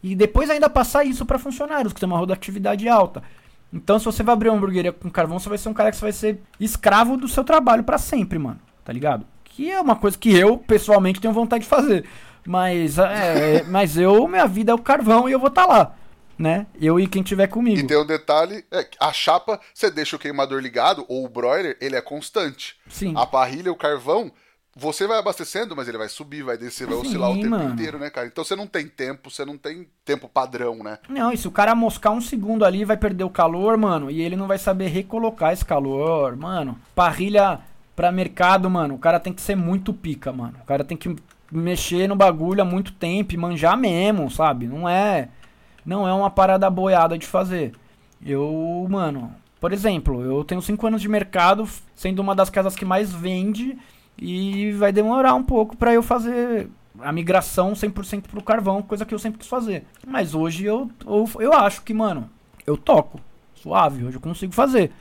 [0.06, 3.24] E depois ainda passar isso para funcionários, que tem uma rotatividade alta.
[3.74, 6.00] Então, se você vai abrir uma hamburgueria com carvão, você vai ser um cara que
[6.00, 8.60] vai ser escravo do seu trabalho para sempre, mano.
[8.84, 9.26] Tá ligado?
[9.44, 12.06] Que é uma coisa que eu, pessoalmente, tenho vontade de fazer.
[12.46, 15.74] Mas, é, é mas eu, minha vida é o carvão e eu vou estar tá
[15.74, 15.96] lá.
[16.38, 16.68] Né?
[16.80, 17.80] Eu e quem tiver comigo.
[17.80, 21.80] E tem um detalhe: é, a chapa, você deixa o queimador ligado, ou o broiler,
[21.82, 22.76] ele é constante.
[22.88, 23.14] Sim.
[23.18, 24.32] A parrilha, o carvão,
[24.76, 27.74] você vai abastecendo, mas ele vai subir, vai descer, vai Sim, oscilar o tempo mano.
[27.74, 28.28] inteiro, né, cara?
[28.28, 31.00] Então você não tem tempo, você não tem tempo padrão, né?
[31.08, 34.22] Não, e se o cara moscar um segundo ali, vai perder o calor, mano, e
[34.22, 36.78] ele não vai saber recolocar esse calor, mano.
[36.94, 37.60] Parrilha
[37.96, 40.56] pra mercado, mano, o cara tem que ser muito pica, mano.
[40.62, 41.16] O cara tem que
[41.50, 44.68] mexer no bagulho há muito tempo e manjar mesmo, sabe?
[44.68, 45.30] Não é
[45.86, 47.74] não é uma parada boiada de fazer.
[48.26, 52.84] Eu, mano, por exemplo, eu tenho 5 anos de mercado, sendo uma das casas que
[52.84, 53.78] mais vende
[54.18, 56.70] e vai demorar um pouco para eu fazer
[57.02, 59.86] a migração 100% pro carvão, coisa que eu sempre quis fazer.
[60.08, 62.30] Mas hoje eu, eu, eu acho que, mano,
[62.66, 63.20] eu toco.
[63.56, 64.92] Suave, hoje eu consigo fazer.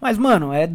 [0.00, 0.70] Mas, mano, é.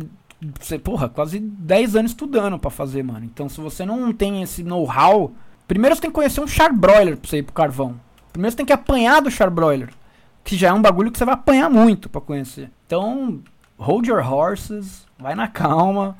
[0.59, 3.25] Você, porra, quase 10 anos estudando para fazer, mano.
[3.25, 5.31] Então, se você não tem esse know-how.
[5.67, 7.95] Primeiro você tem que conhecer um charbroiler pra você ir pro carvão.
[8.33, 9.89] Primeiro você tem que apanhar do charbroiler.
[10.43, 12.71] Que já é um bagulho que você vai apanhar muito para conhecer.
[12.87, 13.41] Então,
[13.77, 16.15] hold your horses, vai na calma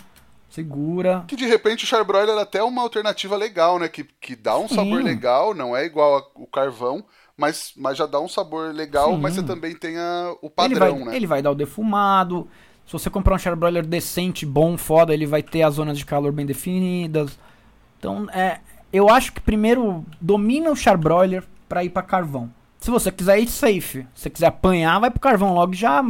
[0.51, 1.23] segura.
[1.27, 3.87] Que de repente o charbroiler é até uma alternativa legal, né?
[3.87, 4.75] Que, que dá um Sim.
[4.75, 7.03] sabor legal, não é igual o carvão,
[7.35, 9.19] mas, mas já dá um sabor legal, Sim.
[9.19, 11.15] mas você também tem a, o padrão, ele vai, né?
[11.15, 12.47] Ele vai dar o defumado.
[12.85, 16.33] Se você comprar um charbroiler decente, bom, foda, ele vai ter as zonas de calor
[16.33, 17.39] bem definidas.
[17.97, 18.59] Então, é,
[18.91, 22.51] eu acho que primeiro domina o charbroiler para ir para carvão.
[22.79, 26.03] Se você quiser ir safe, se você quiser apanhar, vai pro carvão logo já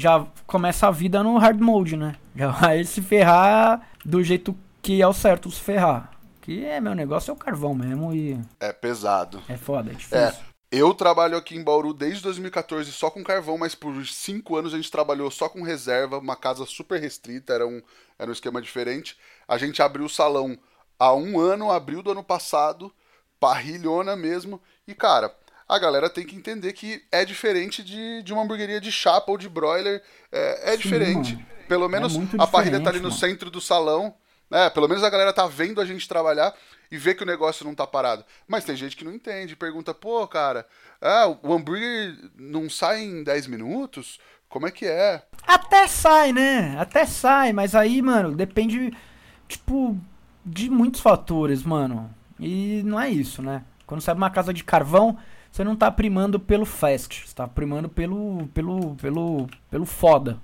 [0.00, 2.16] já começa a vida no hard mode, né?
[2.34, 6.10] Já vai se ferrar do jeito que é o certo se ferrar.
[6.40, 8.40] Que é, meu negócio é o carvão mesmo e.
[8.58, 9.42] É pesado.
[9.48, 10.18] É foda, é difícil.
[10.18, 10.50] É.
[10.72, 14.76] Eu trabalho aqui em Bauru desde 2014 só com carvão, mas por cinco anos a
[14.76, 17.82] gente trabalhou só com reserva, uma casa super restrita, era um,
[18.16, 19.18] era um esquema diferente.
[19.48, 20.56] A gente abriu o salão
[20.96, 22.92] há um ano, abril do ano passado,
[23.40, 25.34] parrilhona mesmo, e cara,
[25.70, 29.38] a galera tem que entender que é diferente de, de uma hamburgueria de chapa ou
[29.38, 30.02] de broiler.
[30.32, 31.34] É, é Sim, diferente.
[31.34, 31.46] Mano.
[31.68, 33.16] Pelo menos é a parrilha tá ali no mano.
[33.16, 34.12] centro do salão.
[34.50, 36.52] É, pelo menos a galera tá vendo a gente trabalhar
[36.90, 38.24] e vê que o negócio não tá parado.
[38.48, 40.66] Mas tem gente que não entende, pergunta, pô, cara,
[41.00, 44.18] ah, o hambúrguer não sai em 10 minutos?
[44.48, 45.22] Como é que é?
[45.46, 46.76] Até sai, né?
[46.80, 48.92] Até sai, mas aí, mano, depende,
[49.46, 49.96] tipo,
[50.44, 52.12] de muitos fatores, mano.
[52.40, 53.62] E não é isso, né?
[53.86, 55.16] Quando você abre uma casa de carvão,
[55.50, 60.40] você não tá primando pelo fast, você tá primando pelo, pelo, pelo, pelo foda.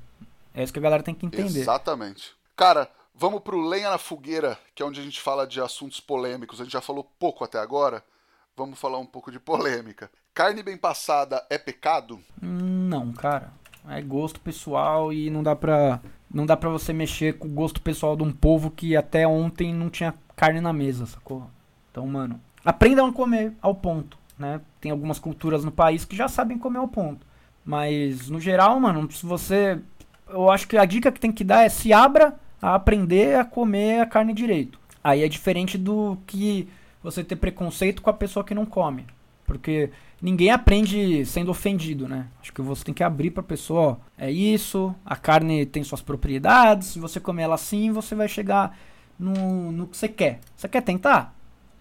[0.54, 1.60] É isso que a galera tem que entender.
[1.60, 2.34] Exatamente.
[2.56, 6.60] Cara, vamos pro Lenha na Fogueira, que é onde a gente fala de assuntos polêmicos.
[6.60, 8.02] A gente já falou pouco até agora.
[8.56, 10.10] Vamos falar um pouco de polêmica.
[10.32, 12.20] Carne bem passada é pecado?
[12.40, 13.52] Não, cara.
[13.88, 16.00] É gosto pessoal e não dá pra.
[16.32, 19.72] Não dá pra você mexer com o gosto pessoal de um povo que até ontem
[19.72, 21.48] não tinha carne na mesa, sacou?
[21.90, 24.60] Então, mano, aprendam a comer ao ponto, né?
[24.80, 27.26] Tem algumas culturas no país que já sabem comer ao ponto.
[27.64, 29.78] Mas, no geral, mano, se você.
[30.28, 33.44] Eu acho que a dica que tem que dar é se abra a aprender a
[33.44, 34.78] comer a carne direito.
[35.02, 36.68] Aí é diferente do que
[37.02, 39.06] você ter preconceito com a pessoa que não come.
[39.44, 42.26] Porque ninguém aprende sendo ofendido, né?
[42.40, 46.02] Acho que você tem que abrir pra pessoa, ó, é isso, a carne tem suas
[46.02, 48.76] propriedades, se você comer ela assim, você vai chegar
[49.18, 50.40] no, no que você quer.
[50.56, 51.34] Você quer tentar?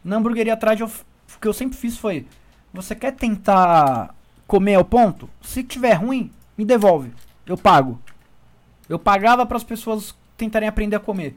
[0.03, 2.27] Na hamburgueria atrás, eu, o que eu sempre fiz foi,
[2.75, 4.13] você quer tentar
[4.45, 5.29] comer ao ponto?
[5.41, 7.11] Se tiver ruim, me devolve,
[7.45, 7.99] eu pago.
[8.87, 11.35] Eu pagava para as pessoas tentarem aprender a comer.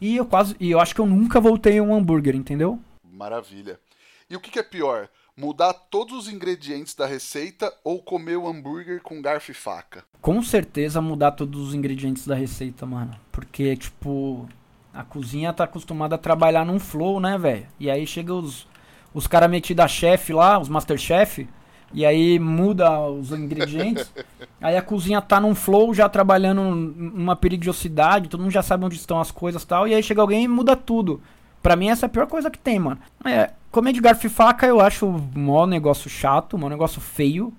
[0.00, 2.78] E eu quase, e eu acho que eu nunca voltei a um hambúrguer, entendeu?
[3.02, 3.80] Maravilha.
[4.28, 5.08] E o que, que é pior?
[5.36, 10.04] Mudar todos os ingredientes da receita ou comer o hambúrguer com garfo e faca?
[10.20, 13.18] Com certeza mudar todos os ingredientes da receita, mano.
[13.32, 14.48] Porque, tipo,
[14.92, 17.66] a cozinha tá acostumada a trabalhar num flow, né, velho?
[17.80, 18.66] E aí chega os,
[19.14, 21.48] os caras metidos a chefe lá, os masterchef,
[21.92, 24.12] e aí muda os ingredientes.
[24.60, 28.96] aí a cozinha tá num flow já trabalhando numa periodicidade, todo mundo já sabe onde
[28.96, 29.86] estão as coisas e tal.
[29.86, 31.22] E aí chega alguém e muda tudo.
[31.62, 32.98] Pra mim, essa é a pior coisa que tem, mano.
[33.24, 37.54] É, comer de garfo e faca eu acho um negócio chato, um negócio feio.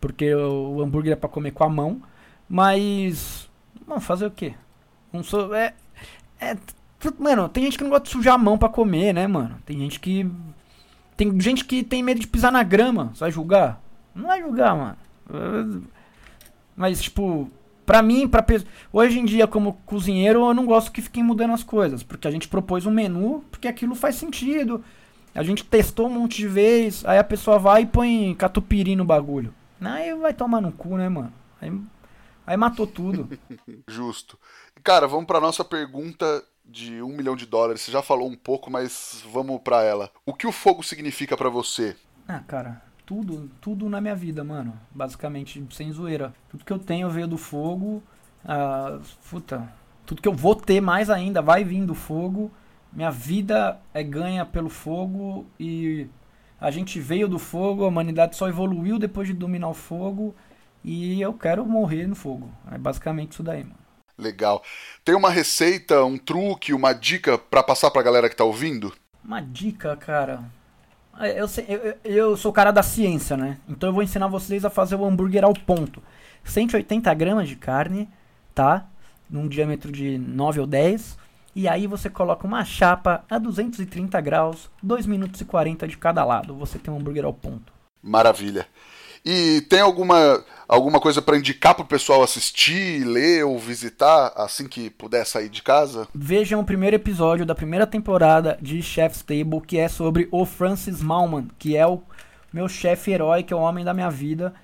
[0.00, 2.00] Porque o hambúrguer é pra comer com a mão.
[2.48, 3.50] Mas.
[3.86, 4.54] Vamos fazer o quê?
[5.12, 5.54] Não sou.
[5.54, 5.74] É.
[6.40, 6.56] É.
[7.18, 9.56] Mano, tem gente que não gosta de sujar a mão pra comer, né, mano?
[9.64, 10.30] Tem gente que.
[11.18, 13.10] Tem gente que tem medo de pisar na grama.
[13.12, 13.82] Você vai julgar?
[14.14, 15.84] Não vai julgar, mano.
[16.74, 17.50] Mas, tipo,
[17.88, 18.44] Pra mim, pra
[18.92, 22.02] hoje em dia, como cozinheiro, eu não gosto que fiquem mudando as coisas.
[22.02, 24.84] Porque a gente propôs um menu, porque aquilo faz sentido.
[25.34, 29.06] A gente testou um monte de vezes, aí a pessoa vai e põe catupiry no
[29.06, 29.54] bagulho.
[29.80, 31.32] Aí vai tomar no cu, né, mano?
[31.62, 31.72] Aí,
[32.46, 33.26] aí matou tudo.
[33.88, 34.38] Justo.
[34.84, 37.80] Cara, vamos pra nossa pergunta de um milhão de dólares.
[37.80, 40.10] Você já falou um pouco, mas vamos pra ela.
[40.26, 41.96] O que o fogo significa para você?
[42.26, 44.78] Ah, cara, tudo, tudo na minha vida, mano.
[44.90, 46.34] Basicamente, sem zoeira.
[46.50, 48.02] Tudo que eu tenho veio do fogo.
[48.44, 48.98] Ah,
[49.30, 49.72] puta,
[50.04, 52.50] tudo que eu vou ter mais ainda vai vir do fogo.
[52.92, 56.06] Minha vida é ganha pelo fogo e
[56.60, 60.34] a gente veio do fogo, a humanidade só evoluiu depois de dominar o fogo
[60.82, 62.50] e eu quero morrer no fogo.
[62.70, 63.87] É basicamente isso daí, mano.
[64.18, 64.62] Legal.
[65.04, 68.92] Tem uma receita, um truque, uma dica para passar pra galera que tá ouvindo?
[69.24, 70.42] Uma dica, cara.
[71.20, 73.58] É, eu, eu, eu sou o cara da ciência, né?
[73.68, 76.02] Então eu vou ensinar vocês a fazer o hambúrguer ao ponto.
[76.44, 78.08] 180 gramas de carne,
[78.54, 78.86] tá?
[79.30, 81.16] Num diâmetro de 9 ou 10.
[81.54, 86.24] E aí você coloca uma chapa a 230 graus, 2 minutos e 40 de cada
[86.24, 86.54] lado.
[86.54, 87.72] Você tem um hambúrguer ao ponto.
[88.02, 88.66] Maravilha.
[89.24, 94.90] E tem alguma, alguma coisa para indicar pro pessoal assistir, ler ou visitar assim que
[94.90, 96.08] puder sair de casa?
[96.14, 101.02] Vejam o primeiro episódio da primeira temporada de Chef's Table, que é sobre o Francis
[101.02, 102.02] Malman, que é o
[102.52, 104.54] meu chefe herói, que é o homem da minha vida.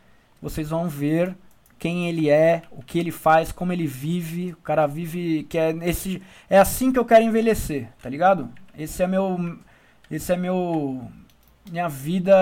[0.40, 1.36] Vocês vão ver
[1.78, 4.52] quem ele é, o que ele faz, como ele vive.
[4.52, 8.48] O cara vive que é esse é assim que eu quero envelhecer, tá ligado?
[8.76, 9.58] Esse é meu
[10.10, 11.06] esse é meu
[11.70, 12.32] minha vida,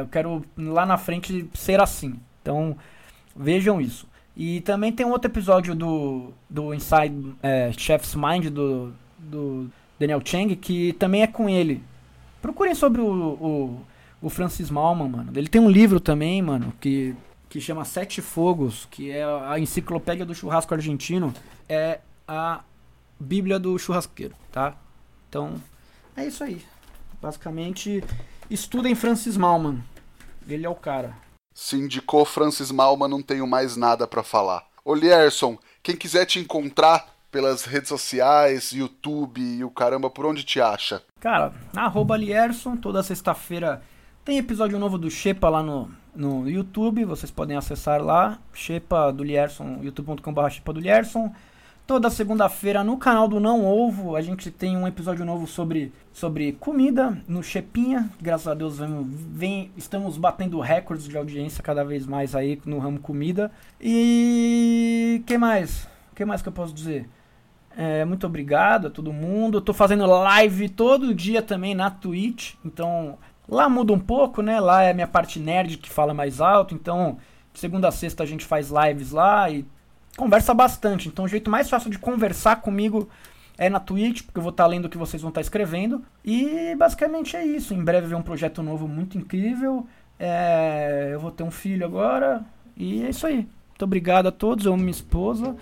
[0.00, 2.18] eu quero lá na frente ser assim.
[2.40, 2.76] Então,
[3.34, 4.06] vejam isso.
[4.36, 10.22] E também tem um outro episódio do, do Inside é, Chef's Mind do, do Daniel
[10.24, 11.82] Chang que também é com ele.
[12.40, 13.86] Procurem sobre o, o,
[14.20, 15.32] o Francis Malman, mano.
[15.34, 17.14] Ele tem um livro também, mano, que,
[17.48, 21.32] que chama Sete Fogos, que é a enciclopédia do churrasco argentino.
[21.68, 22.62] É a
[23.20, 24.74] Bíblia do churrasqueiro, tá?
[25.28, 25.54] Então,
[26.16, 26.62] é isso aí.
[27.20, 28.02] Basicamente,
[28.52, 29.82] Estudem Francis Malman.
[30.46, 31.16] Ele é o cara.
[31.54, 34.66] Se indicou Francis Malman, não tenho mais nada para falar.
[34.84, 40.44] Ô Lierson, quem quiser te encontrar pelas redes sociais, YouTube e o caramba, por onde
[40.44, 41.02] te acha?
[41.18, 43.82] Cara, arroba Lierson, toda sexta-feira
[44.22, 49.24] tem episódio novo do Shepa lá no, no YouTube, vocês podem acessar lá, Shepa do
[49.24, 51.34] Lierson, youtube.com.br Shepa do Lierson.
[51.84, 56.52] Toda segunda-feira no canal do Não Ovo, a gente tem um episódio novo sobre, sobre
[56.52, 58.08] comida no Chepinha.
[58.20, 62.78] Graças a Deus vem, vem, estamos batendo recordes de audiência cada vez mais aí no
[62.78, 63.50] ramo comida.
[63.80, 65.88] E que mais?
[66.14, 67.08] Que mais que eu posso dizer?
[67.76, 69.58] É, muito obrigado a todo mundo.
[69.58, 73.18] Eu tô fazendo live todo dia também na Twitch, então
[73.48, 74.60] lá muda um pouco, né?
[74.60, 77.18] Lá é a minha parte nerd que fala mais alto, então
[77.52, 79.66] segunda a sexta a gente faz lives lá e
[80.16, 81.08] conversa bastante.
[81.08, 83.08] Então o jeito mais fácil de conversar comigo
[83.58, 85.42] é na Twitch, porque eu vou estar tá lendo o que vocês vão estar tá
[85.42, 86.02] escrevendo.
[86.24, 87.74] E basicamente é isso.
[87.74, 89.86] Em breve vem um projeto novo muito incrível.
[90.18, 92.44] É, eu vou ter um filho agora.
[92.76, 93.36] E é isso aí.
[93.36, 94.64] Muito obrigado a todos.
[94.64, 95.56] Eu amo minha esposa.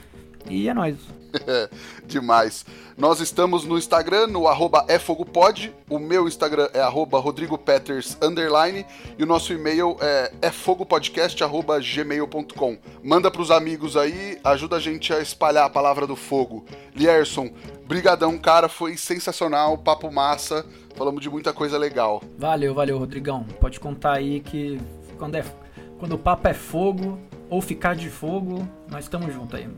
[0.49, 0.97] E é nóis.
[2.07, 2.65] Demais.
[2.97, 5.73] Nós estamos no Instagram, no arroba efogopod.
[5.89, 8.85] O meu Instagram é arroba rodrigopeters, underline.
[9.19, 12.79] E o nosso e-mail é efogopodcast.gmail.com.
[13.03, 16.65] Manda pros amigos aí, ajuda a gente a espalhar a palavra do fogo.
[16.95, 17.51] Lierson,
[17.87, 20.65] brigadão, cara, foi sensacional, papo massa.
[20.97, 22.21] Falamos de muita coisa legal.
[22.37, 23.45] Valeu, valeu, Rodrigão.
[23.61, 24.79] Pode contar aí que
[25.17, 25.45] quando, é,
[25.99, 27.19] quando o papo é fogo,
[27.51, 29.69] ou ficar de fogo, nós estamos juntos aí.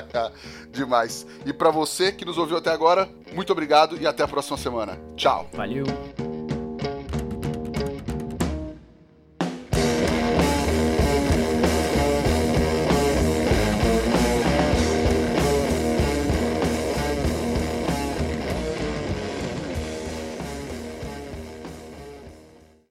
[0.72, 1.26] Demais.
[1.44, 4.98] E para você que nos ouviu até agora, muito obrigado e até a próxima semana.
[5.14, 5.48] Tchau.
[5.52, 5.84] Valeu.